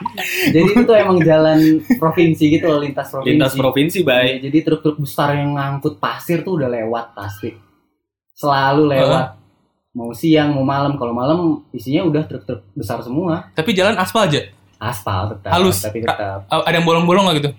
Jadi 0.50 0.66
itu 0.66 0.80
tuh 0.82 0.96
emang 0.96 1.20
jalan 1.20 1.58
provinsi 1.94 2.44
gitu 2.50 2.64
loh, 2.66 2.80
lintas 2.80 3.08
provinsi. 3.08 3.30
lintas 3.30 3.52
provinsi 3.54 3.98
Iya, 3.98 4.08
baik. 4.08 4.34
jadi 4.42 4.58
truk-truk 4.62 4.96
besar 4.98 5.28
yang 5.34 5.54
ngangkut 5.54 5.96
pasir 5.96 6.40
tuh 6.40 6.56
udah 6.56 6.68
lewat 6.68 7.12
pasti. 7.12 7.52
Selalu 8.40 8.82
lewat. 8.88 9.36
Mau 9.92 10.16
siang, 10.16 10.56
mau 10.56 10.64
malam. 10.64 10.96
Kalau 10.96 11.12
malam 11.12 11.38
isinya 11.70 12.08
udah 12.08 12.24
truk-truk 12.24 12.64
besar 12.72 13.04
semua. 13.04 13.52
Tapi 13.52 13.76
jalan 13.76 14.00
aspal, 14.00 14.32
Ja. 14.32 14.48
Aspal 14.80 15.36
tetap. 15.36 15.52
Halus. 15.52 15.84
Tapi 15.84 16.00
tetap. 16.00 16.48
Ada 16.48 16.72
yang 16.72 16.88
bolong-bolong 16.88 17.28
nggak 17.28 17.36
gitu? 17.36 17.50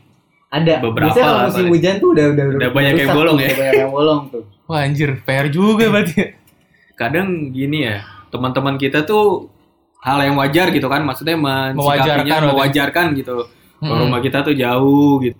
Ada. 0.49 0.73
Beberapa 0.81 1.13
Biasanya 1.13 1.27
kalau 1.27 1.41
musim 1.45 1.65
hujan 1.69 1.95
tuh 2.01 2.09
udah 2.11 2.25
udah, 2.33 2.43
Udah 2.57 2.71
banyak 2.73 2.93
yang 2.97 3.11
bolong 3.13 3.37
tuh, 3.37 3.45
ya. 3.45 3.47
Udah 3.47 3.59
banyak 3.61 3.77
yang 3.77 3.91
bolong 3.93 4.21
tuh. 4.33 4.43
Wah, 4.65 4.79
anjir, 4.81 5.09
PR 5.21 5.47
juga 5.47 5.85
berarti. 5.87 6.17
Kadang 6.97 7.27
gini 7.53 7.85
ya, 7.85 8.01
teman-teman 8.29 8.75
kita 8.75 9.03
tuh 9.03 9.47
hal 10.01 10.17
yang 10.23 10.33
wajar 10.35 10.73
gitu 10.73 10.87
kan, 10.87 11.05
maksudnya 11.05 11.37
Mewajarkan 11.37 11.77
mensikapinya 11.77 12.33
berarti. 12.33 12.49
mewajarkan 12.51 13.05
gitu. 13.13 13.37
Kalau 13.77 13.85
Mm-mm. 13.91 14.03
rumah 14.09 14.21
kita 14.21 14.37
tuh 14.41 14.53
jauh 14.53 15.13
gitu. 15.21 15.37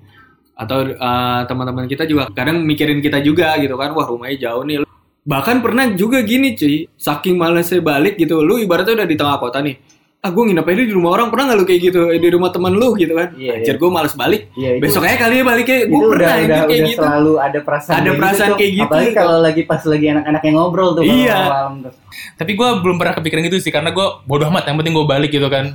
Atau 0.54 0.78
eh, 0.86 1.42
teman-teman 1.46 1.86
kita 1.90 2.04
juga 2.06 2.30
kadang 2.30 2.62
mikirin 2.62 3.02
kita 3.02 3.20
juga 3.20 3.58
gitu 3.58 3.74
kan, 3.74 3.90
wah 3.92 4.06
rumahnya 4.06 4.38
jauh 4.38 4.62
nih. 4.64 4.86
Bahkan 5.22 5.62
pernah 5.62 5.86
juga 5.94 6.26
gini 6.26 6.58
cuy, 6.58 6.90
saking 6.98 7.38
malesnya 7.38 7.78
balik 7.78 8.18
gitu, 8.18 8.42
lu 8.42 8.58
ibaratnya 8.58 8.98
udah 8.98 9.08
di 9.08 9.14
tengah 9.14 9.38
kota 9.38 9.62
nih. 9.62 9.78
Ah 10.22 10.30
gue 10.30 10.38
nginep 10.38 10.62
aja 10.62 10.82
di 10.86 10.94
rumah 10.94 11.18
orang, 11.18 11.34
pernah 11.34 11.50
gak 11.50 11.58
lu 11.58 11.66
kayak 11.66 11.82
gitu? 11.82 12.14
Eh, 12.14 12.22
Di 12.22 12.30
rumah 12.30 12.54
teman 12.54 12.78
lu 12.78 12.94
gitu 12.94 13.10
kan? 13.18 13.34
Iya, 13.34 13.58
Anjir 13.58 13.74
iya. 13.74 13.82
gue 13.82 13.90
males 13.90 14.14
balik. 14.14 14.42
Iya, 14.54 14.70
itu, 14.78 14.82
Besok 14.86 15.02
aja 15.02 15.18
kali 15.18 15.34
ya 15.34 15.44
baliknya, 15.50 15.78
gue 15.82 15.98
udah 15.98 16.10
pernah 16.14 16.30
udah, 16.30 16.38
kayak 16.46 16.62
udah 16.70 16.78
gitu. 16.94 17.02
selalu 17.02 17.34
ada 17.42 17.60
perasaan 17.66 17.96
Ada 17.98 18.02
kayak 18.06 18.20
perasaan 18.22 18.52
kayak 18.54 18.72
gitu. 18.78 18.86
Apalagi 18.86 19.14
kalau 19.18 19.38
lagi 19.42 19.62
pas 19.66 19.82
lagi 19.82 20.06
anak-anak 20.14 20.42
yang 20.46 20.56
ngobrol 20.62 20.90
tuh 20.94 21.04
Iya. 21.10 21.40
malam 21.50 21.74
tuh. 21.82 21.94
Tapi 22.38 22.52
gue 22.54 22.70
belum 22.86 22.96
pernah 23.02 23.14
kepikiran 23.18 23.42
gitu 23.50 23.58
sih, 23.58 23.74
karena 23.74 23.90
gue 23.90 24.08
bodoh 24.30 24.46
amat. 24.54 24.64
Yang 24.70 24.78
penting 24.78 24.94
gue 24.94 25.08
balik 25.10 25.30
gitu 25.34 25.48
kan. 25.50 25.66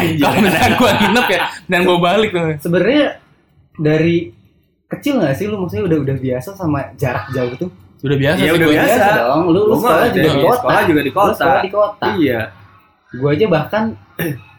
Anjir. 0.00 0.24
Kalau 0.24 0.38
misalkan 0.40 0.72
gue 0.80 0.90
nginep 1.04 1.26
ya, 1.28 1.40
dan 1.68 1.80
gue 1.84 1.98
balik 2.00 2.30
tuh. 2.32 2.44
Sebenarnya 2.64 3.04
dari 3.76 4.16
kecil 4.88 5.20
nggak 5.20 5.36
sih 5.36 5.44
lu 5.44 5.60
maksudnya 5.60 5.84
udah 5.84 5.98
udah 6.00 6.16
biasa 6.16 6.56
sama 6.56 6.88
jarak 6.96 7.28
jauh 7.36 7.52
tuh? 7.60 7.68
Sudah 8.04 8.16
biasa 8.20 8.36
Iya, 8.36 8.44
sih 8.44 8.52
udah 8.52 8.66
gua. 8.66 8.74
biasa. 8.76 9.04
dong. 9.16 9.42
Lu, 9.48 9.60
lu 9.64 9.74
sekolah 9.74 10.06
juga 10.06 10.20
di 10.20 10.38
kota. 10.38 10.56
sekolah 10.60 10.82
juga 10.84 11.00
di 11.00 11.08
Lu 11.08 11.16
kota. 11.16 11.32
sekolah 11.34 11.62
di 11.62 11.70
kota. 11.72 12.06
Iya. 12.14 12.40
Gua 13.14 13.30
aja 13.32 13.46
bahkan 13.48 13.84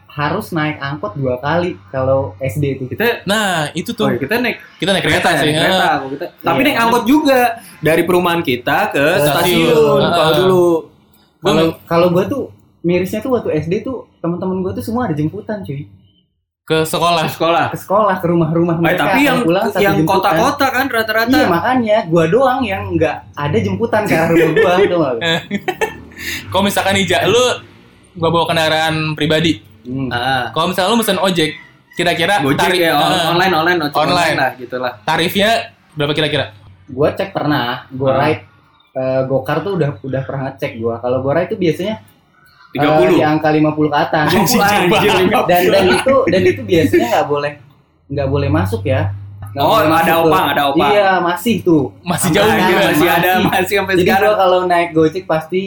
harus 0.08 0.46
naik 0.50 0.76
angkot 0.78 1.12
dua 1.14 1.36
kali 1.38 1.70
kalau 1.86 2.34
SD 2.38 2.64
itu. 2.74 2.84
Kita 2.88 3.22
Nah, 3.22 3.68
itu 3.70 3.92
oh, 3.92 3.94
tuh. 3.94 4.06
iya, 4.08 4.18
kita 4.18 4.34
naik 4.40 4.56
Kita 4.74 4.90
naik 4.90 5.04
kereta, 5.04 5.20
kereta, 5.22 5.30
ya, 5.30 5.38
sih. 5.38 5.46
naik 5.46 5.60
kereta. 5.62 5.84
Nah, 5.86 5.96
kita- 6.08 6.30
Tapi 6.42 6.56
Iya. 6.56 6.66
naik 6.66 6.78
angkot 6.80 7.04
juga 7.04 7.40
dari 7.78 8.02
perumahan 8.02 8.40
kita 8.40 8.78
ke 8.90 9.04
Stasiun. 9.14 9.70
stasiun. 9.70 10.00
Kalau 10.10 10.32
dulu 10.36 10.66
Kalau 11.38 11.64
kalau 11.86 12.06
gua 12.10 12.24
tuh 12.26 12.50
mirisnya 12.80 13.20
tuh 13.20 13.30
waktu 13.30 13.54
SD 13.56 13.74
tuh 13.80 14.10
teman-teman 14.18 14.58
gua 14.58 14.72
tuh 14.72 14.82
semua 14.82 15.06
ada 15.06 15.14
jemputan 15.14 15.62
cuy 15.62 15.86
ke 16.66 16.82
sekolah. 16.82 17.22
ke 17.22 17.30
sekolah. 17.30 17.66
ke 17.70 17.78
sekolah 17.78 18.14
ke 18.18 18.26
rumah-rumah 18.26 18.74
Eh, 18.74 18.82
mereka 18.82 19.02
tapi 19.06 19.20
yang 19.22 19.38
pulang 19.40 19.70
yang 19.78 19.96
kota-kota 20.02 20.66
kan 20.66 20.86
rata-rata. 20.90 21.30
Iya 21.30 21.46
makanya 21.46 21.96
gua 22.10 22.24
doang 22.26 22.60
yang 22.60 22.90
nggak 22.90 23.16
ada 23.32 23.54
jemputan 23.56 24.02
ke 24.02 24.10
arah 24.12 24.28
rumah 24.28 24.50
gua 24.50 24.74
tuh? 25.14 25.22
Kalau 26.50 26.62
misalkan 26.64 26.98
nih, 26.98 27.06
Ja, 27.06 27.22
lu 27.22 27.38
gua 28.14 28.34
bawa 28.34 28.50
kendaraan 28.50 29.14
pribadi. 29.14 29.62
Hmm. 29.86 30.10
Ah. 30.10 30.50
Kalau 30.50 30.66
misalkan 30.66 30.90
lu 30.90 30.98
mesen 30.98 31.22
ojek, 31.22 31.54
kira-kira 31.94 32.42
tarif- 32.42 32.82
ya 32.82 32.98
on- 32.98 33.14
eh, 33.14 33.30
online 33.30 33.54
online 33.54 33.80
ojek 33.84 33.94
Online. 33.94 34.10
online 34.10 34.36
lah 34.36 34.50
gitulah. 34.58 34.92
tarifnya 35.06 35.50
berapa 35.94 36.12
kira-kira? 36.12 36.44
Gua 36.88 37.14
cek 37.14 37.30
pernah, 37.30 37.86
gua 37.88 38.10
Ah. 38.10 38.18
ride 38.20 38.42
eh, 38.92 39.20
Gokar 39.22 39.62
tuh 39.62 39.78
udah 39.78 40.02
udah 40.02 40.22
pernah 40.24 40.50
ngecek 40.50 40.72
gua. 40.76 40.98
Kalau 40.98 41.22
gua 41.22 41.38
ride 41.38 41.48
tuh 41.48 41.60
biasanya 41.60 42.02
30. 42.76 43.10
di 43.10 43.20
angka 43.20 43.48
50 43.48 43.64
ke 43.86 43.96
atas. 43.96 44.26
Anjir, 44.36 45.12
coba. 45.26 45.46
dan 45.46 45.62
dan 45.66 45.84
itu 45.88 46.14
dan 46.26 46.42
itu 46.42 46.60
biasanya 46.62 47.06
nggak 47.12 47.26
boleh 47.26 47.52
nggak 48.06 48.28
boleh 48.28 48.48
masuk 48.48 48.82
ya. 48.82 49.10
Nggak 49.50 49.64
Oh, 49.64 49.80
ada 49.80 50.12
tuh. 50.14 50.28
opang, 50.28 50.44
ada 50.46 50.62
opang. 50.68 50.90
Iya, 50.90 51.10
masih 51.18 51.54
tuh. 51.60 51.84
Masih 52.02 52.28
jauh 52.28 52.44
sekarang, 52.44 52.68
gitu. 52.68 52.84
masih 52.86 53.08
ada 53.08 53.30
masih 53.42 53.74
sampai 53.74 53.94
Jadi 53.94 54.04
sekarang. 54.04 54.28
gua 54.28 54.36
kalau 54.36 54.58
naik 54.64 54.90
Gojek 54.92 55.24
pasti 55.24 55.62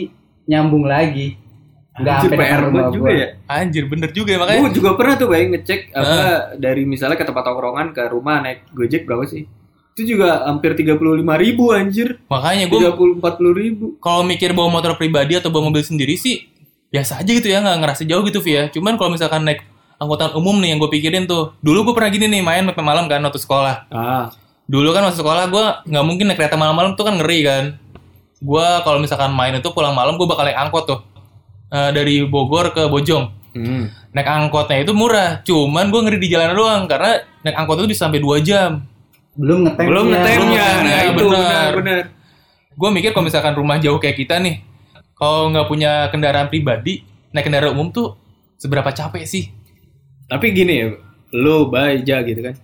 nyambung 0.46 0.86
lagi. 0.86 1.28
Nggak 2.00 2.16
Anjir, 2.16 2.30
sampai 2.32 2.46
PR 2.46 2.60
rumah 2.62 2.72
banget 2.72 2.94
juga 2.94 3.10
gua. 3.10 3.18
ya. 3.18 3.28
Anjir, 3.50 3.84
bener 3.86 4.10
juga 4.10 4.30
ya 4.30 4.40
makanya. 4.40 4.62
Gue 4.62 4.72
juga 4.72 4.90
pernah 4.94 5.14
tuh 5.16 5.28
bayang 5.28 5.50
ngecek 5.52 5.82
apa 5.92 6.18
dari 6.56 6.82
misalnya 6.86 7.18
ke 7.18 7.26
tempat 7.26 7.44
tongkrongan 7.44 7.88
ke 7.92 8.04
rumah 8.08 8.40
naik 8.40 8.60
Gojek 8.72 9.04
berapa 9.04 9.26
sih? 9.26 9.44
Itu 9.92 10.02
juga 10.08 10.48
hampir 10.48 10.80
35 10.80 10.96
ribu 11.36 11.76
anjir. 11.76 12.24
Makanya 12.26 12.66
gue 12.68 12.80
30 12.88 13.20
40 13.20 13.52
ribu. 13.54 13.86
kalau 14.00 14.24
mikir 14.24 14.54
bawa 14.54 14.70
motor 14.72 14.96
pribadi 14.96 15.34
atau 15.34 15.50
bawa 15.50 15.68
mobil 15.68 15.82
sendiri 15.82 16.16
sih 16.16 16.46
biasa 16.90 17.22
aja 17.22 17.30
gitu 17.30 17.46
ya 17.46 17.60
nggak 17.60 17.78
ngerasa 17.80 18.02
jauh 18.04 18.22
gitu 18.24 18.40
via 18.40 18.68
cuman 18.68 18.96
kalau 18.96 19.10
misalkan 19.10 19.42
naik 19.42 19.62
angkutan 19.96 20.34
umum 20.34 20.58
nih 20.58 20.74
yang 20.74 20.80
gue 20.80 20.90
pikirin 20.90 21.24
tuh 21.24 21.54
dulu 21.60 21.86
gue 21.86 21.94
pernah 21.94 22.10
gini 22.10 22.26
nih 22.28 22.42
main 22.42 22.64
sampai 22.64 22.82
malam 22.82 23.06
kan 23.06 23.20
waktu 23.20 23.38
sekolah 23.38 23.76
Ah, 23.88 24.32
dulu 24.66 24.90
kan 24.90 25.04
waktu 25.04 25.18
sekolah 25.18 25.44
gue 25.48 25.66
nggak 25.86 26.04
mungkin 26.04 26.26
naik 26.26 26.38
kereta 26.38 26.56
malam-malam 26.56 26.94
tuh 26.94 27.04
kan 27.04 27.16
ngeri 27.16 27.40
kan 27.42 27.64
gue 28.40 28.66
kalau 28.82 28.98
misalkan 28.98 29.30
main 29.30 29.54
itu 29.54 29.70
pulang 29.70 29.92
malam 29.92 30.16
gue 30.16 30.26
bakal 30.26 30.44
naik 30.44 30.58
angkot 30.58 30.86
tuh 30.86 31.00
Eh, 31.70 31.92
dari 31.92 32.26
Bogor 32.26 32.74
ke 32.74 32.82
Bojong 32.84 33.30
hmm. 33.54 34.10
naik 34.10 34.26
angkotnya 34.26 34.82
itu 34.82 34.90
murah 34.90 35.38
cuman 35.40 35.86
gue 35.88 36.02
ngeri 36.02 36.18
di 36.18 36.28
jalan 36.28 36.50
doang 36.52 36.84
karena 36.84 37.22
naik 37.40 37.54
angkot 37.56 37.78
itu 37.78 37.88
bisa 37.88 38.08
sampai 38.08 38.18
2 38.18 38.42
jam 38.42 38.82
Belum 39.32 39.64
ngetem. 39.64 39.86
belum 39.86 40.06
ngetemnya. 40.10 40.66
ngetemnya, 40.66 40.68
Nah, 40.82 41.02
itu 41.06 41.14
bener. 41.14 41.30
benar 41.30 41.70
benar. 41.76 42.04
gue 42.74 42.90
mikir 42.90 43.10
kalau 43.12 43.22
misalkan 43.24 43.54
rumah 43.54 43.78
jauh 43.78 43.96
kayak 43.96 44.18
kita 44.18 44.42
nih 44.42 44.66
kalau 45.20 45.52
nggak 45.52 45.68
punya 45.68 46.08
kendaraan 46.10 46.48
pribadi 46.48 47.04
naik 47.36 47.46
kendaraan 47.46 47.76
umum 47.76 47.92
tuh 47.92 48.16
seberapa 48.56 48.90
capek 48.90 49.28
sih 49.28 49.52
Tapi 50.30 50.54
gini 50.54 50.86
lu 51.34 51.70
baja 51.70 52.22
gitu 52.22 52.42
kan. 52.42 52.56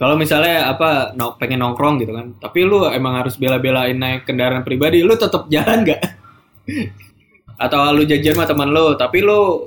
Kalau 0.00 0.16
misalnya 0.16 0.72
apa 0.72 1.12
no, 1.12 1.36
pengen 1.36 1.60
nongkrong 1.60 2.00
gitu 2.00 2.16
kan, 2.16 2.32
tapi 2.40 2.64
lu 2.64 2.88
emang 2.88 3.20
harus 3.20 3.36
bela-belain 3.36 3.92
naik 3.92 4.24
kendaraan 4.24 4.64
pribadi, 4.64 5.04
lu 5.04 5.12
tetap 5.12 5.44
jalan 5.52 5.84
nggak? 5.84 6.00
Atau 7.68 7.84
lu 7.92 8.08
jajan 8.08 8.32
sama 8.32 8.48
teman 8.48 8.72
lu, 8.72 8.96
tapi 8.96 9.20
lu 9.20 9.60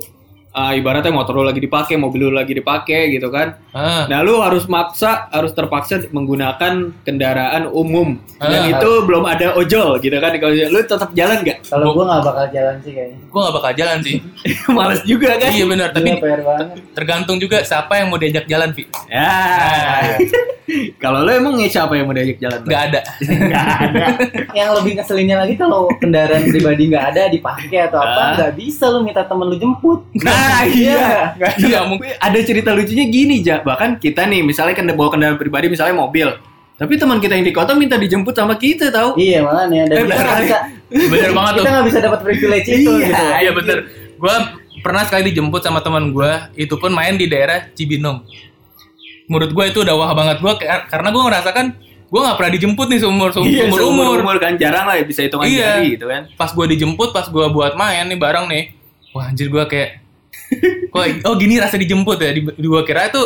ah, 0.54 0.70
ibaratnya 0.70 1.10
motor 1.10 1.34
lu 1.34 1.42
lagi 1.42 1.58
dipakai, 1.58 1.94
mobil 1.94 2.24
lu 2.24 2.32
lagi 2.32 2.54
dipakai 2.54 3.10
gitu 3.10 3.26
kan. 3.28 3.58
Ah, 3.70 4.06
Nah, 4.06 4.22
lu 4.22 4.38
harus 4.38 4.64
maksa, 4.64 5.26
harus 5.28 5.50
terpaksa 5.50 5.98
menggunakan 6.08 6.94
kendaraan 7.02 7.66
umum. 7.68 8.14
Dan 8.38 8.62
Ah. 8.62 8.72
itu 8.72 8.90
belum 9.02 9.24
ada 9.24 9.52
ojol 9.52 9.98
gitu 9.98 10.14
kan. 10.14 10.30
Kalau 10.32 10.54
lu 10.54 10.78
tetap 10.80 11.10
jalan 11.12 11.42
nggak? 11.42 11.58
Kalau 11.66 11.90
gue 11.90 12.04
nggak 12.04 12.22
bakal 12.22 12.46
jalan 12.48 12.74
sih 12.80 12.92
kayaknya. 12.92 13.18
gue 13.20 13.40
gak 13.40 13.54
bakal 13.54 13.72
jalan 13.74 13.98
sih. 14.00 14.16
Males 14.76 15.02
juga 15.02 15.30
kan? 15.34 15.50
iya 15.50 15.64
benar, 15.64 15.88
tapi 15.90 16.10
banget. 16.14 16.66
tergantung 16.92 17.36
juga 17.36 17.58
siapa 17.60 17.98
yang 17.98 18.08
mau 18.08 18.16
diajak 18.16 18.46
jalan, 18.46 18.70
Vi. 18.70 18.86
Ya. 19.10 20.14
Kalau 21.02 21.20
lu 21.20 21.30
emang 21.30 21.54
siapa 21.64 21.92
yang 21.92 22.06
mau 22.06 22.12
diajak 22.12 22.38
jalan? 22.38 22.60
Gak 22.62 22.82
ada. 22.88 23.00
Nggak 23.20 23.66
ada. 23.78 24.06
Yang 24.50 24.68
lebih 24.74 24.92
ngeselinnya 24.96 25.36
lagi 25.38 25.54
kalau 25.54 25.90
kendaraan 25.94 26.44
pribadi 26.44 26.82
nggak 26.86 27.04
ada 27.10 27.22
dipakai 27.28 27.78
atau 27.84 27.98
Ah. 27.98 28.06
apa 28.06 28.22
nggak 28.34 28.52
bisa 28.54 28.84
lu 28.88 29.00
minta 29.00 29.22
temen 29.22 29.46
lu 29.46 29.56
jemput. 29.56 30.00
Nah, 30.16 30.64
iya. 30.70 31.36
Iya, 31.56 31.84
mungkin 31.84 32.16
Ada 32.16 32.38
cerita 32.40 32.70
lucunya 32.70 33.04
gini, 33.06 33.40
Ja. 33.40 33.60
Bahkan 33.60 33.98
kita 33.98 34.24
nih, 34.24 34.40
misalnya 34.40 34.72
kan 34.72 34.88
bawa 34.88 35.08
kendaraan 35.10 35.36
pribadi, 35.36 35.68
misalnya 35.68 35.94
mobil. 35.94 36.32
Tapi 36.74 36.92
teman 36.96 37.18
kita 37.18 37.34
yang 37.34 37.46
di 37.46 37.54
kota 37.54 37.70
minta 37.72 37.94
dijemput 37.94 38.34
sama 38.34 38.56
kita, 38.56 38.90
tahu? 38.90 39.14
Iya 39.14 39.46
dan 39.86 39.94
Eh, 39.94 40.02
kita 40.02 40.10
nggak 40.10 40.18
bener. 40.18 40.42
bisa 40.42 40.58
bener 41.12 41.30
banget 41.30 41.52
tuh. 41.52 41.62
kita 41.62 41.70
nggak 41.70 41.86
bisa 41.86 41.98
dapat 42.00 42.20
privilege 42.20 42.66
itu 42.68 42.90
Iya. 42.90 43.06
gitu. 43.06 43.24
Iya 43.38 43.50
bener. 43.52 43.78
Gue 44.14 44.34
pernah 44.80 45.02
sekali 45.04 45.22
dijemput 45.28 45.62
sama 45.62 45.80
teman 45.80 46.10
gue, 46.10 46.30
itu 46.56 46.74
pun 46.74 46.90
main 46.90 47.14
di 47.14 47.24
daerah 47.24 47.70
Cibinong. 47.70 48.26
Menurut 49.24 49.50
gue 49.50 49.64
itu 49.72 49.78
udah 49.80 49.94
wah 49.96 50.12
banget 50.12 50.38
gue, 50.40 50.52
karena 50.64 51.08
gue 51.08 51.22
ngerasakan 51.24 51.66
gue 52.04 52.20
nggak 52.20 52.36
pernah 52.38 52.52
dijemput 52.54 52.86
nih 52.92 53.00
seumur 53.02 53.30
seumur 53.34 53.50
Iya, 53.50 53.64
umur, 53.66 53.78
seumur 53.80 54.16
umur 54.22 54.36
kan 54.38 54.54
jarang 54.54 54.86
lah 54.86 54.94
ya 55.00 55.04
bisa 55.08 55.24
hitungan 55.24 55.48
Iya. 55.48 55.80
jari 55.80 55.86
gitu 55.98 56.06
kan. 56.06 56.22
Pas 56.36 56.50
gue 56.52 56.66
dijemput, 56.76 57.10
pas 57.10 57.26
gue 57.26 57.46
buat 57.50 57.74
main 57.74 58.04
nih 58.06 58.18
bareng 58.20 58.46
nih, 58.46 58.62
wah 59.10 59.26
anjir 59.26 59.48
gue 59.50 59.64
kayak, 59.66 59.98
kok 60.92 61.04
oh 61.26 61.34
gini 61.34 61.58
rasa 61.58 61.80
dijemput 61.80 62.20
ya? 62.20 62.30
Di, 62.30 62.40
gue 62.44 62.82
kira 62.84 63.08
itu 63.10 63.22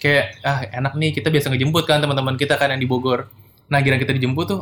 kayak 0.00 0.24
ah 0.40 0.64
enak 0.72 0.96
nih 0.96 1.10
kita 1.12 1.28
biasa 1.28 1.52
ngejemput 1.52 1.84
kan 1.84 2.00
teman-teman 2.00 2.38
kita 2.38 2.56
kan 2.56 2.72
yang 2.72 2.80
di 2.80 2.88
Bogor. 2.88 3.28
Nah 3.68 3.84
kira 3.84 4.00
kita 4.00 4.16
dijemput 4.16 4.46
tuh 4.48 4.60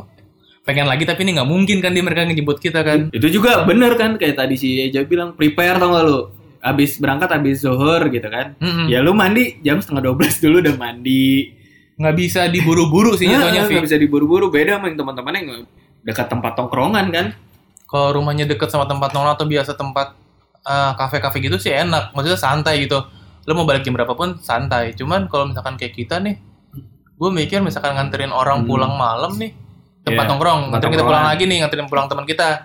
pengen 0.67 0.85
lagi 0.85 1.07
tapi 1.07 1.23
ini 1.23 1.39
nggak 1.39 1.47
mungkin 1.47 1.79
kan 1.79 1.95
dia 1.95 2.03
mereka 2.03 2.27
ngejemput 2.27 2.59
kita 2.59 2.83
kan. 2.83 3.07
Itu 3.15 3.31
juga 3.31 3.63
bener 3.63 3.95
kan 3.95 4.19
kayak 4.19 4.35
tadi 4.35 4.59
si 4.59 4.83
Eja 4.83 5.07
bilang 5.07 5.33
prepare 5.33 5.79
tau 5.79 5.95
gak 5.95 6.03
lu? 6.03 6.19
Abis 6.61 6.97
berangkat 6.97 7.31
abis 7.31 7.61
zuhur 7.61 8.03
gitu 8.07 8.25
kan. 8.25 8.55
Mm-mm. 8.57 8.87
Ya 8.87 8.99
lu 8.99 9.11
mandi 9.11 9.59
jam 9.59 9.79
setengah 9.79 10.03
12 10.09 10.39
dulu 10.39 10.55
udah 10.59 10.75
mandi. 10.75 11.55
nggak 11.95 12.15
bisa 12.15 12.47
diburu-buru 12.47 13.11
sih 13.13 13.27
jatuhnya 13.29 13.63
Vi. 13.65 13.75
nggak 13.75 13.85
bisa 13.85 13.97
diburu-buru 13.97 14.47
beda 14.47 14.79
sama 14.79 14.87
yang 14.87 14.95
teman-teman 14.97 15.33
yang 15.35 15.47
dekat 16.01 16.27
tempat 16.27 16.55
tongkrongan 16.55 17.05
kan. 17.09 17.27
kalau 17.83 18.15
rumahnya 18.15 18.45
deket 18.45 18.69
sama 18.69 18.85
tempat 18.85 19.11
nongkrong 19.11 19.35
atau 19.35 19.43
biasa 19.43 19.71
tempat 19.73 20.15
eh, 20.61 20.91
kafe-kafe 20.95 21.41
gitu 21.41 21.59
sih 21.59 21.75
enak 21.75 22.13
maksudnya 22.13 22.39
santai 22.39 22.87
gitu 22.87 23.03
lo 23.43 23.51
mau 23.51 23.65
balik 23.65 23.83
jam 23.83 23.91
berapapun 23.91 24.39
santai 24.39 24.93
cuman 24.93 25.27
kalau 25.27 25.47
misalkan 25.47 25.75
kayak 25.75 25.91
kita 25.91 26.19
nih 26.19 26.39
gue 27.13 27.29
mikir 27.33 27.59
misalkan 27.59 27.91
nganterin 27.93 28.31
orang 28.31 28.63
Hmm. 28.63 28.69
pulang 28.69 28.93
malam 28.95 29.35
nih 29.35 29.51
tempat 30.01 30.23
Iya, 30.23 30.29
nongkrong 30.31 30.59
nganterin 30.71 30.93
kita 30.93 31.03
pulang 31.03 31.25
lagi 31.25 31.43
nih 31.43 31.57
nganterin 31.59 31.87
pulang 31.87 32.07
teman 32.07 32.23
kita 32.23 32.63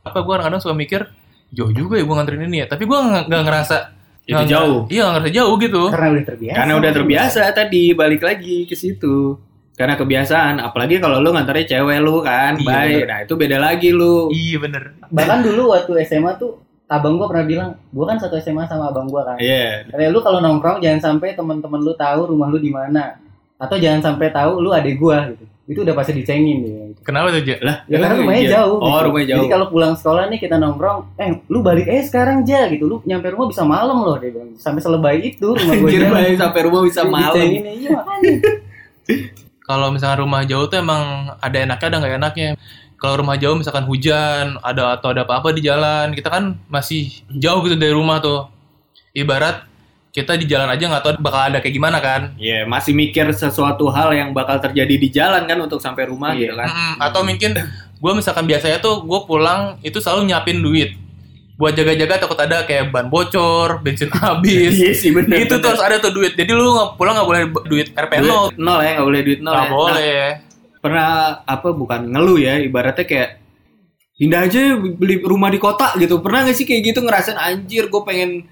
apa 0.00 0.18
gue 0.20 0.34
kadang 0.36 0.60
suka 0.60 0.70
mikir 0.72 1.10
jauh 1.56 1.72
juga 1.72 1.96
ya 1.96 2.04
gue 2.04 2.14
nganterin 2.14 2.44
ini 2.44 2.58
ya 2.60 2.66
tapi 2.66 2.84
gue 2.84 2.98
nggak 3.24 3.42
ngerasa 3.42 3.76
Itu 4.22 4.34
nggak- 4.34 4.50
jauh. 4.50 4.80
iya 4.86 5.00
nggak 5.02 5.14
ngerasa 5.16 5.32
jauh 5.32 5.54
gitu 5.56 5.82
Karena 5.88 6.08
udah 6.10 6.24
terbiasa. 6.26 6.56
Karena 6.56 6.72
udah 6.76 6.90
terbiasa 6.92 7.40
tadi 7.52 7.82
balik 7.92 8.20
lagi 8.20 8.56
ke 8.62 8.74
situ. 8.74 9.38
Karena 9.72 9.94
kebiasaan, 9.94 10.56
apalagi 10.58 10.96
kalau 10.98 11.20
lu 11.20 11.30
nganternya 11.30 11.64
cewek 11.70 12.00
lu 12.00 12.20
kan, 12.20 12.56
Iya, 12.56 12.64
baik. 12.66 13.02
Nah, 13.04 13.18
itu 13.22 13.34
beda 13.34 13.58
lagi 13.58 13.92
lu. 13.92 14.28
iya 14.30 14.56
bener 14.56 14.96
Bahkan 15.06 15.38
dulu 15.42 15.68
waktu 15.70 15.92
SMA 16.02 16.32
tuh 16.34 16.56
abang 16.86 17.14
gua 17.14 17.28
pernah 17.28 17.44
bilang, 17.44 17.70
gua 17.90 18.08
kan 18.08 18.16
satu 18.16 18.34
SMA 18.36 18.64
sama 18.64 18.88
abang 18.88 19.04
gua 19.04 19.22
kan. 19.22 19.36
Iya. 19.36 19.84
Kayak 19.86 20.10
lu 20.10 20.20
kalau 20.20 20.40
nongkrong 20.40 20.80
jangan 20.80 21.00
sampai 21.06 21.32
teman-teman 21.32 21.78
lu 21.78 21.92
tahu 21.92 22.26
rumah 22.26 22.48
lu 22.48 22.56
di 22.56 22.68
mana. 22.68 23.20
Atau 23.56 23.76
jangan 23.76 24.00
sampai 24.02 24.28
tahu 24.28 24.58
lu 24.58 24.68
adik 24.70 24.96
gua 24.96 25.28
gitu. 25.28 25.44
Itu 25.66 25.82
udah 25.82 25.94
pasti 25.98 26.14
dicengin 26.14 26.58
dia. 26.62 26.78
Gitu. 26.94 27.00
kenapa 27.02 27.34
tuh 27.34 27.42
Ja? 27.42 27.58
Lah, 27.58 27.76
Ya 27.90 27.98
karena 27.98 28.16
rumahnya 28.22 28.42
iya. 28.42 28.52
jauh. 28.62 28.78
Oh, 28.78 28.86
gitu. 28.86 29.04
rumahnya 29.10 29.26
jauh. 29.26 29.38
Jadi 29.42 29.52
kalau 29.52 29.66
pulang 29.70 29.94
sekolah 29.98 30.22
nih 30.30 30.38
kita 30.38 30.56
nongkrong, 30.62 30.98
eh 31.18 31.30
lu 31.50 31.58
balik 31.66 31.86
eh 31.90 32.02
sekarang 32.06 32.46
aja 32.46 32.70
gitu. 32.70 32.84
Lu 32.86 32.96
nyampe 33.02 33.26
rumah 33.34 33.46
bisa 33.50 33.62
malam 33.66 33.98
loh 34.00 34.16
dia 34.18 34.30
bilang. 34.30 34.54
Sampai 34.56 34.80
selebay 34.80 35.16
itu 35.26 35.46
rumah 35.52 35.74
gua. 35.74 35.88
Anjir, 35.90 36.38
sampai 36.38 36.60
rumah 36.62 36.80
bisa 36.86 37.02
malam. 37.02 37.34
Dicengin, 37.34 37.62
iya 37.82 37.90
makanya. 37.98 38.34
kalau 39.66 39.90
misalkan 39.90 40.22
rumah 40.22 40.46
jauh 40.46 40.70
tuh 40.70 40.78
emang 40.78 41.34
ada 41.42 41.56
enaknya 41.58 41.86
ada 41.90 41.96
nggak 41.98 42.14
enaknya 42.22 42.48
kalau 42.96 43.20
rumah 43.20 43.36
jauh 43.36 43.58
misalkan 43.58 43.84
hujan 43.84 44.56
ada 44.62 44.96
atau 44.96 45.10
ada 45.12 45.26
apa-apa 45.26 45.52
di 45.52 45.66
jalan 45.66 46.14
kita 46.14 46.30
kan 46.30 46.56
masih 46.70 47.10
jauh 47.34 47.60
gitu 47.66 47.76
dari 47.76 47.92
rumah 47.92 48.22
tuh 48.22 48.46
ibarat 49.12 49.66
kita 50.16 50.32
di 50.32 50.48
jalan 50.48 50.64
aja 50.66 50.80
nggak 50.82 51.02
tahu 51.02 51.12
bakal 51.20 51.42
ada 51.44 51.60
kayak 51.60 51.74
gimana 51.74 52.00
kan 52.00 52.32
Iya, 52.34 52.64
masih 52.64 52.90
mikir 52.90 53.28
sesuatu 53.30 53.84
hal 53.86 54.08
yang 54.10 54.32
bakal 54.32 54.56
terjadi 54.56 54.94
di 54.96 55.08
jalan 55.08 55.44
kan 55.44 55.60
untuk 55.60 55.76
sampai 55.76 56.08
rumah 56.08 56.32
Iya. 56.32 56.40
gitu 56.42 56.54
kan. 56.56 56.68
Mm-mm. 56.68 56.94
atau 57.04 57.20
mungkin 57.20 57.50
gue 57.96 58.12
misalkan 58.12 58.44
biasanya 58.44 58.78
tuh 58.78 59.04
gue 59.04 59.20
pulang 59.22 59.76
itu 59.80 60.00
selalu 60.00 60.26
nyiapin 60.26 60.58
duit 60.58 60.96
buat 61.56 61.72
jaga-jaga 61.72 62.16
takut 62.18 62.36
ada 62.36 62.64
kayak 62.64 62.88
ban 62.90 63.08
bocor 63.08 63.80
bensin 63.80 64.08
habis 64.16 64.72
Iya 64.72 64.92
sih 64.92 65.12
bener. 65.12 65.36
itu 65.38 65.52
tuh 65.54 65.68
harus 65.70 65.80
ada 65.80 65.96
tuh 65.98 66.10
duit 66.10 66.32
jadi 66.32 66.48
lu 66.50 66.64
nggak 66.66 66.88
pulang 66.96 67.12
nggak 67.12 67.28
boleh 67.28 67.40
duit 67.64 67.88
RP 67.92 68.12
nol 68.18 68.48
Duit 68.48 68.56
nol 68.58 68.80
ya, 68.80 68.90
nggak 68.96 69.06
boleh 69.06 69.20
duit 69.22 69.40
nol 69.40 69.52
nggak 69.52 69.60
ya. 69.60 69.68
Nah, 69.68 69.76
boleh 69.76 70.20
pernah 70.76 71.08
apa 71.42 71.68
bukan 71.72 72.00
ngeluh 72.06 72.38
ya, 72.38 72.56
ibaratnya 72.56 73.02
kayak 73.02 73.30
pindah 74.14 74.40
aja 74.44 74.60
beli 74.78 75.18
rumah 75.18 75.48
di 75.48 75.58
kota 75.58 75.92
gitu. 75.96 76.20
Pernah 76.20 76.46
gak 76.46 76.54
sih 76.54 76.62
kayak 76.62 76.82
gitu 76.86 77.00
ngerasain 77.00 77.34
anjir 77.34 77.88
gue 77.88 78.02
pengen 78.02 78.46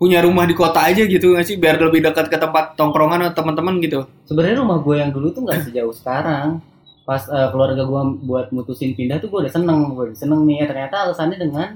punya 0.00 0.24
rumah 0.24 0.48
di 0.48 0.56
kota 0.56 0.80
aja 0.80 1.04
gitu 1.04 1.36
gak 1.36 1.44
sih 1.44 1.60
biar 1.60 1.76
lebih 1.76 2.00
dekat 2.00 2.32
ke 2.32 2.40
tempat 2.40 2.72
tongkrongan 2.72 3.28
atau 3.28 3.44
teman-teman 3.44 3.76
gitu. 3.84 4.08
Sebenarnya 4.24 4.64
rumah 4.64 4.80
gue 4.80 4.96
yang 4.96 5.12
dulu 5.12 5.28
tuh 5.28 5.44
nggak 5.44 5.68
sejauh 5.68 5.92
sekarang. 5.92 6.64
Pas 7.04 7.20
eh, 7.28 7.48
keluarga 7.52 7.84
gue 7.84 8.02
buat 8.24 8.48
mutusin 8.48 8.96
pindah 8.96 9.20
tuh 9.20 9.28
gue 9.28 9.44
udah 9.44 9.52
seneng, 9.52 9.92
gue 9.92 10.08
udah 10.08 10.16
seneng 10.16 10.48
nih. 10.48 10.64
Ternyata 10.64 11.04
alasannya 11.04 11.36
dengan 11.36 11.68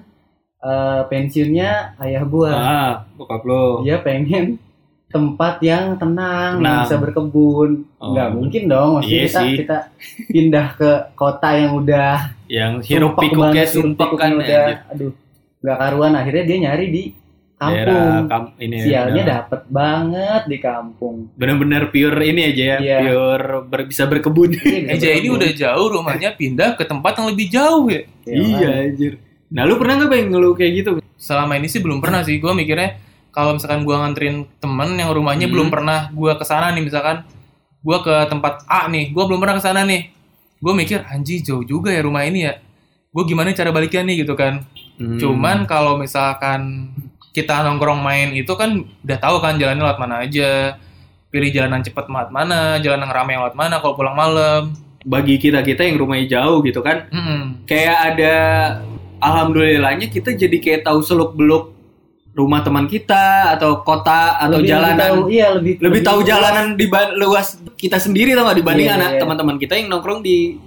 eh, 0.65 1.01
pensiunnya 1.05 2.01
ayah 2.01 2.25
gue. 2.25 2.49
Ah, 2.49 3.05
bokap 3.13 3.45
lo. 3.45 3.85
Dia 3.85 4.01
pengen 4.01 4.57
tempat 5.13 5.63
yang 5.63 5.95
tenang, 5.95 6.59
Tenang. 6.59 6.81
bisa 6.89 6.97
berkebun. 6.99 7.71
Oh. 8.01 8.17
Nggak 8.17 8.29
mungkin 8.35 8.63
dong, 8.67 8.89
maksudnya 8.99 9.21
Iya 9.21 9.29
kita 9.29 9.41
sih. 9.45 9.55
kita 9.63 9.79
pindah 10.27 10.67
ke 10.75 10.91
kota 11.15 11.49
yang 11.55 11.73
udah 11.77 12.15
Yang 12.49 12.73
sumpek 12.89 13.23
pikuknya 13.31 13.63
pikuknya 13.69 14.17
kan 14.19 14.31
udah, 14.35 14.65
anjir. 14.65 14.77
aduh, 14.91 15.13
nggak 15.63 15.77
karuan. 15.79 16.13
Akhirnya 16.17 16.45
dia 16.49 16.59
nyari 16.67 16.87
di 16.89 17.03
Daerah 17.67 17.95
kampung. 17.95 18.27
kam 18.27 18.43
ini 18.59 18.75
ya, 18.75 18.85
Sialnya 18.85 19.15
bener. 19.19 19.35
dapet 19.35 19.61
banget 19.69 20.43
di 20.45 20.59
kampung. 20.59 21.17
bener-bener 21.33 21.83
pure 21.87 22.21
ini 22.23 22.43
aja 22.47 22.65
ya, 22.65 22.77
Iya. 22.79 22.97
pure 23.01 23.47
ber- 23.65 23.87
bisa 23.87 24.05
berkebun. 24.05 24.51
Iya, 24.55 24.81
bisa 24.91 25.07
Eja 25.07 25.11
ini 25.15 25.29
udah 25.31 25.51
jauh 25.51 25.87
rumahnya 25.91 26.31
pindah 26.33 26.75
ke 26.75 26.83
tempat 26.83 27.13
yang 27.15 27.27
lebih 27.29 27.47
jauh 27.49 27.87
ya 27.87 28.03
iya 28.25 28.69
anjir. 28.85 29.17
Nah, 29.49 29.63
lu 29.63 29.77
pernah 29.77 29.95
nggak 29.97 30.11
pengen 30.11 30.27
ngeluh 30.31 30.53
kayak 30.53 30.73
gitu? 30.77 30.91
selama 31.15 31.55
ini 31.55 31.67
sih 31.67 31.79
belum 31.79 31.99
pernah 31.99 32.21
sih 32.21 32.37
gue 32.37 32.53
mikirnya 32.53 33.01
kalau 33.31 33.55
misalkan 33.55 33.81
gue 33.81 33.93
nganterin 33.93 34.45
temen 34.55 34.93
yang 34.93 35.09
rumahnya 35.11 35.47
Hmm. 35.47 35.55
belum 35.55 35.69
pernah 35.69 36.11
gue 36.11 36.33
ke 36.33 36.45
sana 36.45 36.69
nih 36.69 36.83
misalkan 36.83 37.25
gue 37.81 37.99
ke 37.99 38.29
tempat 38.29 38.61
A 38.67 38.87
nih 38.87 39.09
gue 39.09 39.25
belum 39.25 39.39
pernah 39.39 39.57
ke 39.57 39.63
sana 39.63 39.83
nih 39.83 40.13
gue 40.55 40.73
mikir 40.75 41.01
anjing 41.03 41.41
jauh 41.41 41.63
juga 41.63 41.89
ya 41.89 42.01
rumah 42.01 42.23
ini 42.23 42.45
ya 42.45 42.61
gue 43.09 43.23
gimana 43.25 43.53
cara 43.53 43.71
baliknya 43.71 44.03
nih 44.03 44.17
gitu 44.19 44.35
kan 44.35 44.67
Hmm. 44.95 45.17
cuman 45.17 45.65
kalau 45.65 45.97
misalkan 45.97 46.93
kita 47.35 47.61
nongkrong 47.61 47.99
main 47.99 48.31
itu 48.33 48.55
kan 48.55 48.71
udah 49.03 49.19
tahu 49.19 49.37
kan 49.39 49.59
jalannya 49.59 49.83
lewat 49.83 49.99
mana 49.99 50.23
aja. 50.23 50.79
Pilih 51.29 51.51
jalan 51.51 51.75
yang 51.75 51.85
cepat 51.85 52.07
lewat 52.07 52.31
mana 52.31 52.79
jalan 52.79 53.03
yang 53.03 53.11
ramai 53.11 53.35
lewat 53.35 53.53
mana 53.53 53.83
kalau 53.83 53.93
pulang 53.93 54.15
malam. 54.15 54.71
Bagi 55.03 55.37
kita 55.37 55.61
kita 55.61 55.83
yang 55.83 55.99
rumahnya 55.99 56.31
jauh 56.33 56.63
gitu 56.63 56.81
kan, 56.81 57.05
Mm-mm. 57.11 57.69
kayak 57.69 58.15
ada 58.15 58.35
alhamdulillahnya 59.19 60.09
kita 60.09 60.33
jadi 60.33 60.57
kayak 60.57 60.81
tahu 60.83 61.01
seluk 61.01 61.35
beluk 61.35 61.77
rumah 62.33 62.61
teman 62.61 62.89
kita 62.89 63.53
atau 63.53 63.79
kota 63.81 64.41
atau 64.41 64.59
Lebih- 64.59 64.71
jalanan. 64.71 64.97
lebih 64.97 65.05
tahu, 65.05 65.19
iya 65.29 65.47
lebih 65.53 65.73
lebih 65.79 66.01
tahu 66.03 66.19
jalanan 66.23 66.67
di 66.75 66.87
luas 67.15 67.47
kita 67.75 67.97
sendiri 67.97 68.33
tau 68.33 68.43
gak 68.45 68.59
dibanding 68.59 68.89
Iya, 68.89 68.97
anak 68.97 69.11
iya. 69.11 69.21
teman-teman 69.21 69.57
kita 69.57 69.75
yang 69.77 69.87
nongkrong 69.87 70.19
di 70.19 70.59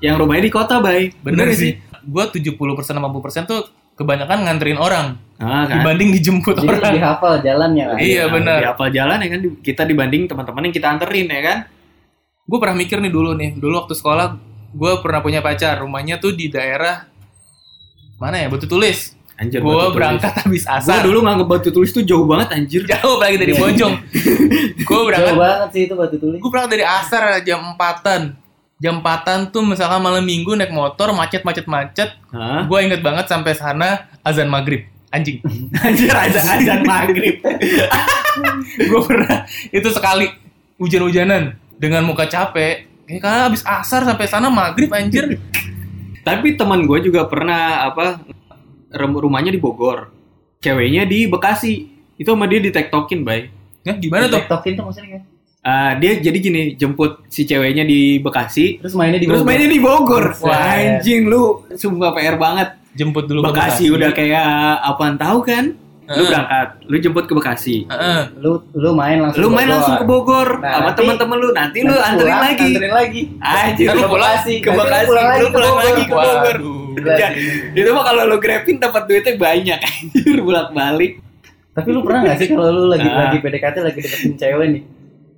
yang 0.00 0.18
rumahnya 0.18 0.42
di 0.42 0.52
kota 0.52 0.82
bay. 0.82 1.14
Bener, 1.22 1.48
sih. 1.52 1.80
gue 2.04 2.24
70% 2.28 2.60
80% 2.60 3.00
tuh 3.46 3.64
kebanyakan 3.94 4.44
nganterin 4.44 4.76
orang 4.76 5.16
ah, 5.36 5.64
kan? 5.64 5.80
Dibanding 5.80 6.10
dijemput 6.12 6.54
Jadi 6.54 6.68
orang. 6.68 6.82
lebih 6.84 7.02
hafal 7.02 7.34
jalannya 7.40 7.84
kan. 7.86 7.96
Iya, 7.98 8.24
benar. 8.28 8.58
di 8.58 8.66
hafal 8.66 8.88
jalan 8.88 9.18
ya 9.18 9.28
kan? 9.28 9.40
Kita 9.60 9.82
dibanding 9.82 10.22
teman-teman 10.24 10.62
yang 10.62 10.74
kita 10.74 10.86
anterin 10.88 11.26
ya 11.26 11.40
kan? 11.40 11.58
Gue 12.44 12.58
pernah 12.58 12.76
mikir 12.76 12.98
nih 12.98 13.08
dulu 13.08 13.32
nih. 13.32 13.50
Dulu 13.54 13.74
waktu 13.76 13.94
sekolah 13.94 14.26
gue 14.70 14.92
pernah 15.00 15.20
punya 15.20 15.40
pacar. 15.40 15.80
Rumahnya 15.80 16.18
tuh 16.18 16.32
di 16.32 16.46
daerah 16.46 17.08
mana 18.16 18.36
ya? 18.36 18.46
Batu 18.46 18.64
tulis. 18.64 19.12
Anjir 19.34 19.58
gue 19.58 19.66
Batu 19.66 19.90
Tulis. 19.90 19.96
berangkat 19.98 20.32
habis 20.40 20.62
Gua 20.62 20.78
asar. 20.78 21.02
dulu 21.02 21.18
nganggep 21.26 21.48
batu 21.50 21.70
tulis 21.70 21.90
tuh 21.90 22.06
jauh 22.06 22.22
banget 22.22 22.54
anjir. 22.54 22.86
Jauh 22.94 23.18
lagi 23.18 23.34
dari 23.34 23.50
Iya. 23.50 23.60
Bojong 23.60 23.94
gue 24.88 25.00
berangkat. 25.02 25.34
Jauh 25.34 25.42
banget 25.42 25.68
sih 25.74 25.82
itu 25.84 25.94
batu 25.94 26.16
tulis. 26.16 26.38
gue 26.38 26.46
berangkat 26.46 26.70
dari 26.70 26.86
asar 26.86 27.22
jam 27.42 27.74
empatan. 27.74 28.38
Jam 28.78 29.02
empatan 29.02 29.50
tuh 29.50 29.66
misalkan 29.66 29.98
malam 29.98 30.22
minggu 30.22 30.54
naik 30.54 30.70
motor 30.70 31.10
macet 31.10 31.42
macet 31.42 31.66
macet. 31.66 32.14
Gue 32.70 32.78
inget 32.80 33.02
banget 33.02 33.26
sampai 33.26 33.54
sana 33.54 34.06
azan 34.22 34.46
maghrib 34.46 34.86
anjing. 35.14 35.38
Anjir 35.86 36.10
azan 36.10 36.44
azan 36.44 36.80
maghrib. 36.82 37.38
gue 38.90 39.02
pernah 39.06 39.46
itu 39.70 39.88
sekali 39.94 40.26
hujan-hujanan 40.82 41.54
dengan 41.78 42.02
muka 42.02 42.26
capek. 42.26 42.90
Kayak 43.06 43.20
kan 43.22 43.52
habis 43.52 43.62
asar 43.62 44.02
sampai 44.02 44.26
sana 44.26 44.50
maghrib 44.50 44.90
anjir. 44.90 45.38
Tapi 46.26 46.56
teman 46.56 46.88
gue 46.88 46.98
juga 47.04 47.28
pernah 47.28 47.86
apa 47.86 48.18
rumahnya 48.96 49.52
di 49.52 49.60
Bogor. 49.60 50.10
Ceweknya 50.64 51.04
di 51.04 51.28
Bekasi. 51.28 51.92
Itu 52.16 52.32
sama 52.32 52.48
dia 52.48 52.62
ditektokin, 52.64 53.20
Bay. 53.26 53.52
Ya, 53.84 53.92
gimana 53.92 54.32
tuh? 54.32 54.40
TikTokin 54.40 54.72
tuh 54.80 54.84
maksudnya? 54.88 55.20
Ah, 55.60 55.96
dia 55.96 56.16
jadi 56.20 56.38
gini, 56.40 56.76
jemput 56.76 57.24
si 57.28 57.44
ceweknya 57.44 57.84
di 57.84 58.20
Bekasi, 58.20 58.80
Terus 58.80 58.96
mainnya 58.96 59.20
di 59.20 59.28
terus 59.28 59.44
Bogor. 59.44 59.48
mainnya 59.48 59.68
di 59.68 59.80
Bogor. 59.80 60.24
Wah, 60.40 60.76
anjing 60.80 61.28
lu 61.28 61.64
sumpah 61.76 62.12
PR 62.16 62.36
banget. 62.40 62.83
Jemput 62.94 63.24
dulu 63.26 63.40
ke 63.40 63.46
Bekasi 63.50 63.90
udah 63.90 64.10
kayak 64.10 64.44
apaan 64.80 65.14
tahu 65.14 65.42
kan? 65.42 65.74
Lu 66.04 66.20
berangkat, 66.22 66.68
lu 66.84 66.96
jemput 67.00 67.24
ke 67.24 67.32
Bekasi. 67.32 67.76
Heeh. 67.84 68.22
Lu 68.36 68.60
lu 68.70 68.92
main 68.92 69.16
langsung. 69.18 69.40
Lu 69.40 69.48
main 69.48 69.64
Bogor. 69.64 69.72
langsung 69.72 69.96
ke 69.96 70.04
Bogor 70.04 70.48
Nah, 70.58 70.72
sama 70.76 70.90
teman-teman 70.92 71.36
lu. 71.38 71.48
Nanti 71.50 71.78
lu 71.80 71.88
Nanti 71.90 72.04
anterin 72.04 72.28
pulang, 72.28 72.44
lagi. 72.44 72.66
Anterin 72.68 72.92
lagi. 72.92 73.20
Anjir, 73.40 73.86
Ntar 73.86 73.94
lu 73.94 73.98
ke 73.98 74.08
pulang 74.10 74.30
Bekasi, 74.30 74.54
ke 74.54 74.68
lu 74.68 74.76
Bekasi, 74.76 75.06
pulang 75.06 75.26
lagi 75.26 75.40
lu 75.40 75.46
ke 75.46 75.50
pulang 75.50 75.72
Bogor. 75.72 75.84
lagi 75.86 76.02
ke 76.02 76.14
Bogor. 76.14 76.58
Itu 77.74 77.88
mah 77.90 78.04
kalau 78.04 78.22
lu 78.24 78.36
grabin 78.38 78.76
dapat 78.78 79.02
duitnya 79.04 79.32
banyak 79.34 79.78
anjir 79.80 80.38
bolak-balik. 80.38 81.12
Tapi 81.72 81.88
lu 81.88 82.00
pernah 82.00 82.20
gak 82.22 82.36
sih 82.36 82.48
kalau 82.48 82.68
lu 82.68 82.84
lagi 82.86 83.02
Ah. 83.04 83.16
lagi 83.24 83.36
PDKT 83.40 83.76
lagi 83.80 83.98
deketin 83.98 84.32
cewek 84.36 84.66
nih? 84.70 84.82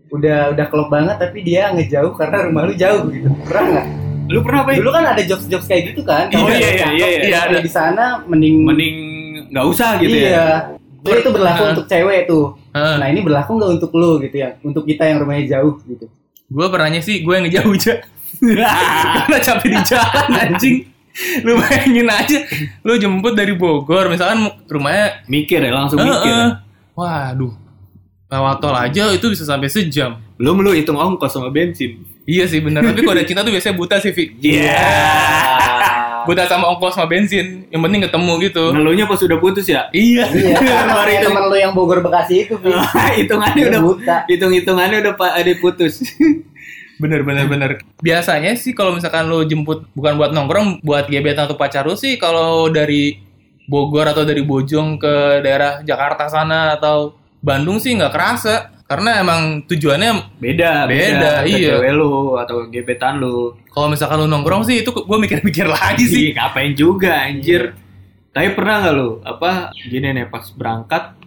Udah 0.09 0.51
udah 0.51 0.67
klop 0.67 0.89
banget 0.89 1.17
tapi 1.17 1.39
dia 1.41 1.71
ngejauh 1.71 2.13
karena 2.13 2.43
rumah 2.43 2.63
lu 2.65 2.75
jauh 2.75 3.07
gitu. 3.09 3.31
Pernah 3.43 3.65
nggak? 3.71 3.87
Lu 4.27 4.41
pernah 4.43 4.61
apa? 4.63 4.71
Dulu 4.75 4.91
kan 4.91 5.05
ada 5.07 5.23
jokes-jokes 5.23 5.67
kayak 5.67 5.83
gitu 5.93 6.03
kan. 6.03 6.27
Iya, 6.27 6.35
Kalau 6.35 6.47
iya, 6.47 6.57
udah 6.57 6.59
iya, 6.59 6.79
cakep, 6.79 6.97
iya, 6.97 7.07
iya. 7.23 7.39
Ada. 7.47 7.59
di 7.63 7.71
sana 7.71 8.05
mending 8.25 8.57
Mending 8.63 8.97
nggak 9.51 9.67
usah 9.67 9.91
gitu 9.99 10.17
iya. 10.17 10.31
ya. 10.31 10.47
Jadi 11.07 11.19
itu 11.23 11.31
berlaku 11.31 11.63
Nah. 11.63 11.71
untuk 11.73 11.87
cewek 11.87 12.21
tuh. 12.27 12.45
Heeh. 12.75 12.97
Nah 12.99 13.07
ini 13.07 13.21
berlaku 13.23 13.51
nggak 13.55 13.71
untuk 13.79 13.91
lu 13.95 14.19
gitu 14.19 14.37
ya? 14.37 14.49
Untuk 14.61 14.83
kita 14.83 15.07
yang 15.07 15.23
rumahnya 15.23 15.59
jauh 15.59 15.79
gitu. 15.87 16.07
Gue 16.47 16.67
pernahnya 16.67 16.99
sih 16.99 17.23
gue 17.23 17.33
yang 17.33 17.47
ngejauh 17.47 17.73
aja. 17.73 17.95
Karena 19.17 19.39
capek 19.39 19.69
di 19.71 19.81
jalan 19.87 20.29
anjing. 20.35 20.77
Lu 21.41 21.57
bayangin 21.57 22.05
aja, 22.07 22.39
lu 22.85 23.01
jemput 23.01 23.33
dari 23.33 23.57
Bogor, 23.57 24.13
misalkan 24.13 24.37
rumahnya 24.69 25.25
mikir 25.25 25.65
ya, 25.65 25.73
langsung 25.73 25.97
Heeh. 25.97 26.13
mikir. 26.13 26.29
ya. 26.29 26.47
Waduh. 26.93 27.53
Lewat 28.27 28.57
tol 28.61 28.77
aja 28.77 29.09
itu 29.09 29.27
bisa 29.31 29.49
sampai 29.49 29.71
sejam. 29.71 30.21
Belum 30.37 30.61
lu 30.61 30.77
hitung 30.77 30.99
ongkos 30.99 31.33
sama 31.33 31.49
bensin. 31.49 32.05
Iya 32.27 32.45
sih 32.51 32.59
bener, 32.59 32.83
tapi 32.83 33.07
kalau 33.07 33.15
ada 33.15 33.23
cinta 33.23 33.47
tuh 33.47 33.55
biasanya 33.55 33.79
buta 33.79 33.97
sih. 34.03 34.11
Iya. 34.43 34.83
Buta 36.27 36.43
sama 36.51 36.67
ongkos 36.75 36.99
sama 36.99 37.07
bensin, 37.07 37.71
yang 37.71 37.79
penting 37.87 38.03
ketemu 38.03 38.33
gitu. 38.51 38.75
Ngeluhnya 38.75 39.07
pas 39.07 39.23
udah 39.23 39.39
putus 39.39 39.67
ya. 39.71 39.87
Iya. 39.95 40.27
Iya, 40.35 40.59
Baru 40.99 41.07
itu. 41.07 41.27
teman 41.31 41.43
lu 41.47 41.55
yang 41.55 41.71
Bogor 41.71 42.03
Bekasi 42.03 42.51
itu, 42.51 42.59
Pi. 42.59 42.75
Hitungannya 43.23 43.63
udah 43.71 43.81
buta. 43.87 44.17
hitung-hitungannya 44.27 44.99
udah 45.07 45.15
pak 45.15 45.31
ada 45.39 45.53
putus. 45.63 46.03
Bener 46.97 47.21
bener 47.29 47.45
bener. 47.45 47.71
Biasanya 48.01 48.57
sih 48.57 48.73
kalau 48.73 48.97
misalkan 48.97 49.29
lu 49.29 49.45
jemput 49.45 49.85
bukan 49.93 50.17
buat 50.17 50.33
nongkrong, 50.33 50.81
buat 50.81 51.13
gebetan 51.13 51.45
atau 51.45 51.53
pacar 51.53 51.85
lu 51.85 51.93
sih 51.93 52.17
kalau 52.17 52.73
dari 52.73 53.21
Bogor 53.69 54.09
atau 54.09 54.25
dari 54.25 54.41
Bojong 54.41 54.97
ke 54.97 55.45
daerah 55.45 55.85
Jakarta 55.85 56.33
sana 56.33 56.73
atau 56.73 57.13
Bandung 57.45 57.77
sih 57.85 57.93
nggak 57.93 58.15
kerasa 58.17 58.76
karena 58.87 59.19
emang 59.19 59.41
tujuannya 59.65 60.39
Beda, 60.39 60.87
Beda, 60.87 61.43
ke 61.43 61.51
iya. 61.51 61.75
Cewek 61.75 61.93
lu 61.93 62.39
atau 62.39 62.67
gebetan 62.67 63.19
lu. 63.19 63.51
kalau 63.69 63.91
misalkan 63.91 64.17
lu 64.17 64.27
nongkrong 64.27 64.63
sih 64.63 64.81
itu 64.81 64.91
gue 64.91 65.19
mikir-mikir 65.19 65.67
lagi 65.77 66.05
sih. 66.05 66.31
Iya, 66.31 66.41
ngapain 66.41 66.73
juga 66.73 67.13
anjir. 67.21 67.75
Tapi 68.31 68.53
pernah 68.53 68.81
nggak 68.81 68.95
lu 68.95 69.09
apa 69.21 69.51
gini 69.83 70.13
nih 70.13 70.27
pas 70.27 70.45
berangkat 70.51 71.19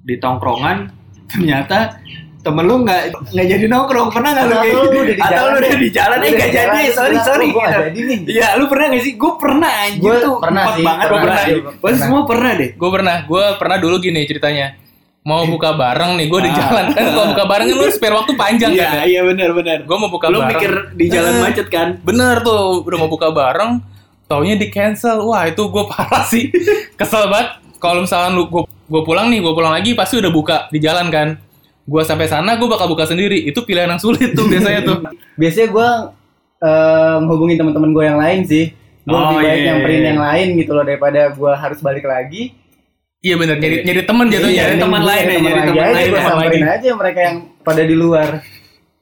di 0.00 0.16
tongkrongan 0.16 0.90
ternyata 1.28 1.96
temen 2.38 2.64
lu 2.64 2.82
nggak 2.82 3.00
nggak 3.30 3.46
jadi 3.46 3.66
nongkrong 3.66 4.08
pernah 4.08 4.30
nggak 4.32 4.44
lu 4.44 4.52
Atau 4.52 4.62
kayak 4.62 4.74
lu 4.74 4.82
gitu? 4.82 4.98
udah 4.98 5.04
di 5.06 5.14
atau 5.14 5.28
jalan 5.28 5.48
lu 5.48 5.56
udah 5.56 5.68
nih. 5.68 5.78
di 5.78 5.90
jalan 5.90 6.16
Lu 6.18 6.24
eh 6.24 6.30
nggak 6.30 6.50
jadi 6.50 6.78
sorry 6.90 7.16
sorry 7.20 7.44
"Oh, 7.44 7.52
gua 7.52 7.62
nggak 7.62 7.72
gitu. 7.72 7.86
jadi 7.88 8.00
nih." 8.02 8.18
Iya 8.28 8.48
lu 8.56 8.64
pernah 8.66 8.86
nggak 8.88 9.02
sih 9.02 9.12
gue 9.14 9.32
pernah 9.36 9.72
anjir 9.82 10.02
Gua 10.02 10.14
tuh 10.18 10.34
pernah 10.38 10.64
sih, 10.68 10.84
banget 10.84 11.06
pernah 11.06 11.20
pernah 11.20 11.44
pernah. 11.78 11.98
semua 11.98 12.20
pernah 12.24 12.50
deh 12.54 12.70
Gue 12.74 12.90
pernah, 12.90 13.16
gue 13.22 13.44
pernah 13.56 13.76
dulu 13.78 13.96
gini 13.98 14.20
ceritanya. 14.24 14.66
Mau 15.20 15.44
buka 15.44 15.72
bareng 15.72 16.14
nih, 16.14 16.26
gue 16.26 16.40
di 16.40 16.50
Ah. 16.50 16.56
jalan 16.56 16.84
kan. 16.88 17.04
Kalau 17.06 17.26
buka 17.28 17.44
bareng 17.44 17.66
kan 17.66 17.76
lu 17.76 17.86
spare 17.88 18.14
waktu 18.14 18.32
panjang 18.34 18.70
iya 18.72 18.86
kan. 18.88 19.04
iya 19.04 19.20
benar 19.22 19.50
benar 19.52 19.78
Gue 19.82 19.96
mau 19.96 20.08
buka 20.08 20.26
lu 20.26 20.38
bareng. 20.38 20.50
mikir 20.50 20.72
di 20.94 21.06
jalan 21.06 21.32
Eh. 21.32 21.42
macet 21.42 21.68
kan 21.68 21.88
Bener 22.00 22.40
tuh, 22.40 22.80
udah 22.80 22.98
mau 22.98 23.06
buka 23.06 23.28
bareng, 23.28 23.82
taunya 24.24 24.54
di 24.54 24.66
cancel. 24.66 25.20
Wah 25.22 25.44
itu 25.44 25.60
gue 25.60 25.84
parah 25.86 26.24
sih, 26.24 26.48
kesel 26.98 27.26
banget. 27.26 27.60
Kalau 27.76 28.02
misalkan 28.02 28.32
lu 28.32 28.48
gue 28.48 29.02
pulang 29.02 29.28
nih, 29.28 29.38
gue 29.38 29.52
pulang 29.52 29.70
lagi 29.70 29.92
pasti 29.92 30.16
udah 30.16 30.30
buka 30.30 30.56
di 30.68 30.78
jalan 30.78 31.08
kan. 31.08 31.36
Gue 31.84 32.02
sampai 32.02 32.24
sana 32.24 32.54
gue 32.54 32.66
bakal 32.66 32.86
buka 32.86 33.04
sendiri. 33.04 33.42
Itu 33.42 33.62
pilihan 33.62 33.88
yang 33.88 34.00
sulit 34.00 34.32
tuh 34.32 34.44
biasanya 34.44 34.80
tuh. 34.82 34.98
Biasanya 35.40 35.68
gue 35.68 35.88
menghubungi 37.18 37.54
teman-teman 37.54 37.90
gue 37.90 38.04
yang 38.04 38.18
lain 38.18 38.40
sih. 38.42 38.72
Gue 39.02 39.12
Oh, 39.12 39.20
lebih 39.26 39.36
baik 39.38 39.48
iya, 39.58 39.72
iya. 39.78 40.00
yang 40.06 40.20
lain 40.20 40.46
gitu 40.54 40.70
loh 40.70 40.82
daripada 40.82 41.30
gue 41.30 41.52
harus 41.54 41.78
balik 41.78 42.04
lagi. 42.04 42.52
Iya 43.18 43.34
bener, 43.34 43.56
nyari 43.58 43.76
nyari 43.82 44.02
temen 44.04 44.26
jatuhnya. 44.28 44.46
Iya, 44.48 44.62
mending 44.64 44.78
teman 44.80 45.00
gua 45.00 45.08
lain 45.08 45.18
nyari 45.18 45.26
ya, 45.26 45.34
teman 45.34 45.42
nyari 45.42 45.58
teman 45.58 45.74
aja, 45.74 45.82
lain, 45.90 46.06
Gue 46.06 46.06
teman 46.14 46.22
samperin 46.30 46.46
lagi. 46.62 46.76
aja 46.78 46.90
mereka 46.94 47.20
yang 47.20 47.36
pada 47.60 47.82
di 47.82 47.96
luar. 47.96 48.28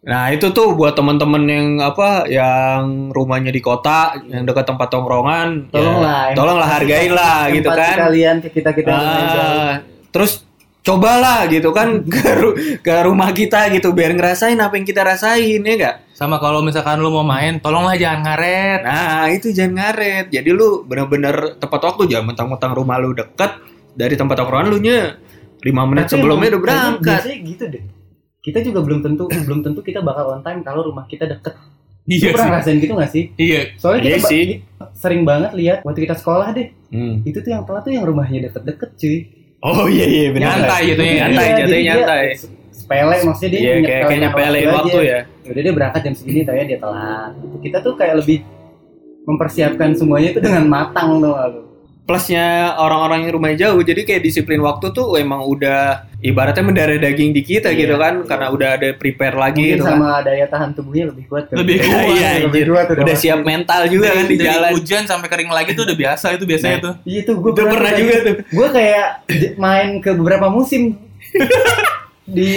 Nah 0.02 0.24
itu 0.30 0.46
tuh 0.48 0.68
buat 0.72 0.94
temen-temen 0.94 1.42
yang 1.44 1.66
apa 1.82 2.08
yang 2.26 2.80
rumahnya 3.10 3.50
di 3.50 3.58
kota 3.58 4.00
yang 4.24 4.46
dekat 4.46 4.64
tempat 4.64 4.86
tongkrongan 4.86 5.66
Tolonglah. 5.68 6.22
ya, 6.24 6.34
tolonglah 6.34 6.68
hargain 6.70 7.10
lah 7.10 7.50
gitu 7.50 7.66
kan 7.68 7.96
Kalian 8.00 8.36
ke 8.38 8.48
kita 8.52 8.70
kita 8.70 8.88
Ah, 8.88 9.82
terus 10.08 10.46
cobalah 10.80 11.44
gitu 11.46 11.74
kan 11.74 12.00
ke, 12.06 12.22
ru- 12.32 12.54
ke 12.78 12.94
rumah 13.02 13.34
kita 13.34 13.66
gitu 13.68 13.90
biar 13.90 14.14
ngerasain 14.14 14.54
apa 14.54 14.72
yang 14.72 14.86
kita 14.86 15.02
rasain 15.02 15.58
ya 15.58 15.74
enggak 15.74 15.94
Sama 16.12 16.38
kalau 16.38 16.62
misalkan 16.62 16.96
lu 16.96 17.10
mau 17.10 17.20
main, 17.20 17.58
tolonglah 17.58 17.98
jangan 17.98 18.22
ngaret. 18.24 18.80
nah 18.80 19.26
itu 19.26 19.50
jangan 19.50 19.74
ngaret 19.90 20.30
jadi 20.30 20.48
lu 20.48 20.80
bener-bener 20.82 21.58
tepat 21.58 21.82
waktu 21.84 22.08
jangan 22.08 22.30
mentang-mentang 22.30 22.72
rumah 22.72 22.96
lu 22.96 23.10
deket 23.10 23.58
dari 23.96 24.14
tempat 24.14 24.36
tongkrongan 24.36 24.68
lu 24.68 24.78
nya 24.78 25.16
lima 25.58 25.82
menit 25.84 26.06
sebelumnya 26.06 26.52
udah 26.52 26.62
berangkat 26.62 27.20
Biasanya 27.24 27.38
gitu 27.42 27.64
deh. 27.66 27.82
Kita 28.38 28.58
juga 28.60 28.80
belum 28.80 29.00
tentu 29.00 29.24
belum 29.48 29.60
tentu 29.60 29.80
kita 29.80 30.00
bakal 30.00 30.30
on 30.30 30.40
time 30.40 30.60
kalau 30.60 30.84
rumah 30.84 31.04
kita 31.04 31.26
deket. 31.26 31.56
Iya 32.06 32.30
Lu 32.30 32.38
pernah 32.38 32.48
ngerasain 32.54 32.78
gitu 32.78 32.92
gak 32.94 33.10
sih? 33.10 33.24
Iya. 33.34 33.60
Soalnya 33.74 34.00
kita 34.00 34.08
Iya 34.08 34.20
ba- 34.20 34.30
sih. 34.30 34.44
sering 34.94 35.22
banget 35.24 35.50
lihat 35.52 35.78
waktu 35.82 36.06
kita 36.06 36.14
sekolah 36.14 36.54
deh. 36.54 36.70
Hmm. 36.88 37.18
Itu 37.24 37.40
tuh 37.40 37.50
yang 37.50 37.66
telat 37.66 37.82
tuh 37.82 37.90
yang 37.90 38.04
rumahnya 38.04 38.46
deket-deket 38.46 38.90
cuy. 38.94 39.16
oh 39.58 39.88
iya 39.88 40.06
iya 40.06 40.28
benar 40.30 40.54
Nyantai 40.54 40.82
gitu 40.86 41.02
ya. 41.02 41.12
nyantai 41.18 41.42
Iya, 41.42 41.56
jatuhnya 41.58 41.82
nyantai 41.82 42.26
Sepele 42.70 43.16
maksudnya 43.24 43.50
dia 43.50 43.58
Iya, 43.58 43.74
kayak- 43.82 44.04
kayak 44.06 44.20
nyepelin 44.22 44.68
waktu 44.70 44.98
ya. 45.02 45.18
Udah 45.42 45.62
dia 45.64 45.72
berangkat 45.74 46.00
jam 46.06 46.14
segini, 46.14 46.40
tapi 46.44 46.56
dia 46.62 46.78
telat. 46.78 47.30
Gitu. 47.34 47.56
Kita 47.64 47.78
tuh 47.82 47.92
kayak 47.96 48.14
lebih 48.22 48.38
mempersiapkan 49.24 49.90
semuanya 49.92 50.28
itu 50.30 50.40
dengan 50.40 50.64
matang 50.66 51.18
tuh 51.18 51.34
lu. 51.34 51.62
Plusnya 52.06 52.46
orang-orang 52.76 53.26
yang 53.26 53.32
rumahnya 53.34 53.58
jauh 53.66 53.82
jadi 53.82 54.00
kayak 54.00 54.22
disiplin 54.22 54.58
waktu 54.58 54.88
tuh 54.88 55.14
emang 55.14 55.42
udah 55.42 56.06
ibaratnya 56.16 56.62
mendarah 56.62 56.96
daging 56.96 57.30
di 57.30 57.42
kita 57.42 57.68
Iya, 57.68 57.78
gitu 57.82 57.94
kan 57.96 58.14
betul. 58.16 58.28
karena 58.28 58.46
udah 58.48 58.68
ada 58.72 58.88
prepare 58.94 59.34
lagi 59.34 59.58
Mungkin 59.60 59.74
gitu 59.74 59.84
kan 59.84 59.92
sama 59.92 60.10
daya 60.22 60.46
tahan 60.46 60.70
tubuhnya 60.72 61.04
lebih 61.06 61.24
kuat. 61.26 61.44
kali. 61.46 61.56
Lebih 61.58 61.76
kuat, 61.82 62.04
iya, 62.08 62.30
lebih 62.40 62.62
anjir. 62.62 62.66
kuat 62.68 62.86
udah 62.96 63.16
siap 63.16 63.40
mental 63.42 63.80
juga 63.86 64.08
kan 64.12 64.24
di 64.24 64.36
Dari 64.36 64.46
jalan 64.46 64.70
hujan 64.72 65.02
sampai 65.04 65.28
kering 65.28 65.50
lagi 65.50 65.70
tuh 65.72 65.82
udah 65.82 65.98
biasa 65.98 66.26
itu 66.32 66.44
biasanya 66.44 66.72
Nah. 66.72 66.84
tuh. 66.84 66.94
Iya 67.04 67.20
tuh 67.22 67.34
gue 67.36 67.50
Itu 67.50 67.62
pernah 67.64 67.92
juga 67.92 68.14
tuh. 68.22 68.34
Gue 68.48 68.68
kayak 68.70 69.06
main 69.56 69.88
ke 69.98 70.10
beberapa 70.12 70.46
musim 70.48 70.82
di 72.26 72.52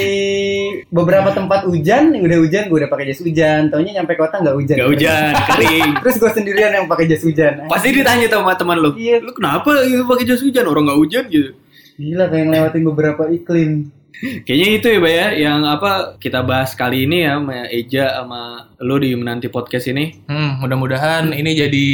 beberapa 0.87 1.29
tempat 1.29 1.61
hujan, 1.63 2.09
udah 2.11 2.37
hujan 2.39 2.63
gue 2.65 2.77
udah 2.79 2.89
pakai 2.89 3.05
jas 3.07 3.19
hujan. 3.19 3.69
Taunya 3.69 3.91
nyampe 3.95 4.13
kota 4.13 4.37
nggak 4.37 4.55
hujan. 4.55 4.75
gak 4.75 4.89
hujan 4.89 5.31
kering 5.47 5.89
Terus 5.99 6.15
gue 6.17 6.31
sendirian 6.33 6.71
yang 6.73 6.85
pakai 6.85 7.05
jas 7.05 7.21
hujan. 7.21 7.53
pasti 7.65 7.89
ditanya 7.91 8.25
tuh 8.25 8.39
sama 8.39 8.53
teman 8.53 8.77
lu 8.77 8.91
Iya. 8.93 9.17
lu 9.19 9.31
kenapa 9.31 9.71
ya 9.83 10.01
pakai 10.03 10.25
jas 10.25 10.41
hujan 10.41 10.65
orang 10.65 10.83
nggak 10.83 10.99
hujan 10.99 11.23
gitu 11.27 11.51
Gila 11.95 12.25
kayak 12.27 12.45
ngelewatin 12.45 12.83
beberapa 12.83 13.23
iklim. 13.27 13.71
kayaknya 14.41 14.67
itu 14.73 14.87
ya 14.89 14.99
Bay 14.99 15.13
ya 15.13 15.27
yang 15.39 15.59
apa 15.63 15.91
kita 16.17 16.41
bahas 16.41 16.73
kali 16.73 17.05
ini 17.05 17.23
ya 17.23 17.37
sama 17.37 17.55
Eja 17.69 18.05
sama 18.17 18.41
lu 18.77 18.97
di 18.97 19.13
menanti 19.13 19.47
podcast 19.47 19.87
ini 19.87 20.25
Hmm, 20.25 20.59
mudah-mudahan 20.59 21.29
ini 21.29 21.51
jadi 21.53 21.87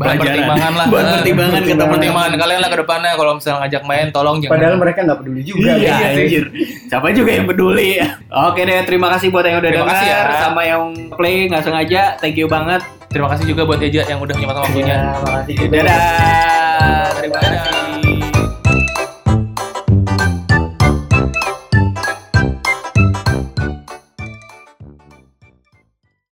bahan 0.00 0.16
pertimbangan 0.16 0.72
lah. 0.72 0.86
Bahan 0.88 1.06
pertimbangan 1.20 1.60
teman-teman. 1.60 1.90
pertimbangan 1.92 2.32
kalian 2.40 2.60
lah 2.64 2.70
ke 2.72 2.78
depannya 2.80 3.12
kalau 3.20 3.32
misalnya 3.36 3.58
ngajak 3.60 3.82
main 3.84 4.06
tolong 4.08 4.36
jangan 4.40 4.52
Padahal 4.56 4.76
mereka 4.80 4.98
nggak 5.04 5.18
peduli 5.20 5.42
juga. 5.44 5.70
Iya, 5.76 5.92
kan? 5.92 6.10
anjir. 6.16 6.44
Siapa 6.88 7.06
juga 7.12 7.30
yang 7.36 7.46
peduli 7.46 7.88
ya. 8.00 8.08
Oke 8.48 8.60
deh, 8.64 8.80
terima 8.88 9.08
kasih 9.12 9.28
buat 9.28 9.44
yang 9.44 9.60
udah 9.60 9.70
Terima 9.70 9.84
dengar 9.84 9.96
kasih 10.00 10.08
ya. 10.08 10.40
sama 10.40 10.62
yang 10.64 10.82
play 11.12 11.36
nggak 11.52 11.62
sengaja. 11.68 12.02
Thank 12.16 12.40
you 12.40 12.48
banget. 12.48 12.80
Terima 13.10 13.28
kasih 13.28 13.44
juga 13.44 13.62
buat 13.68 13.82
Eja 13.82 14.08
yang 14.08 14.22
udah 14.24 14.34
menyempatkan 14.38 14.64
waktunya. 14.70 14.96
Iya, 14.96 15.20
makasih 15.20 15.54
juga. 15.60 15.74
Dadah. 15.84 17.04
Terima 17.20 17.36
kasih. 17.36 17.89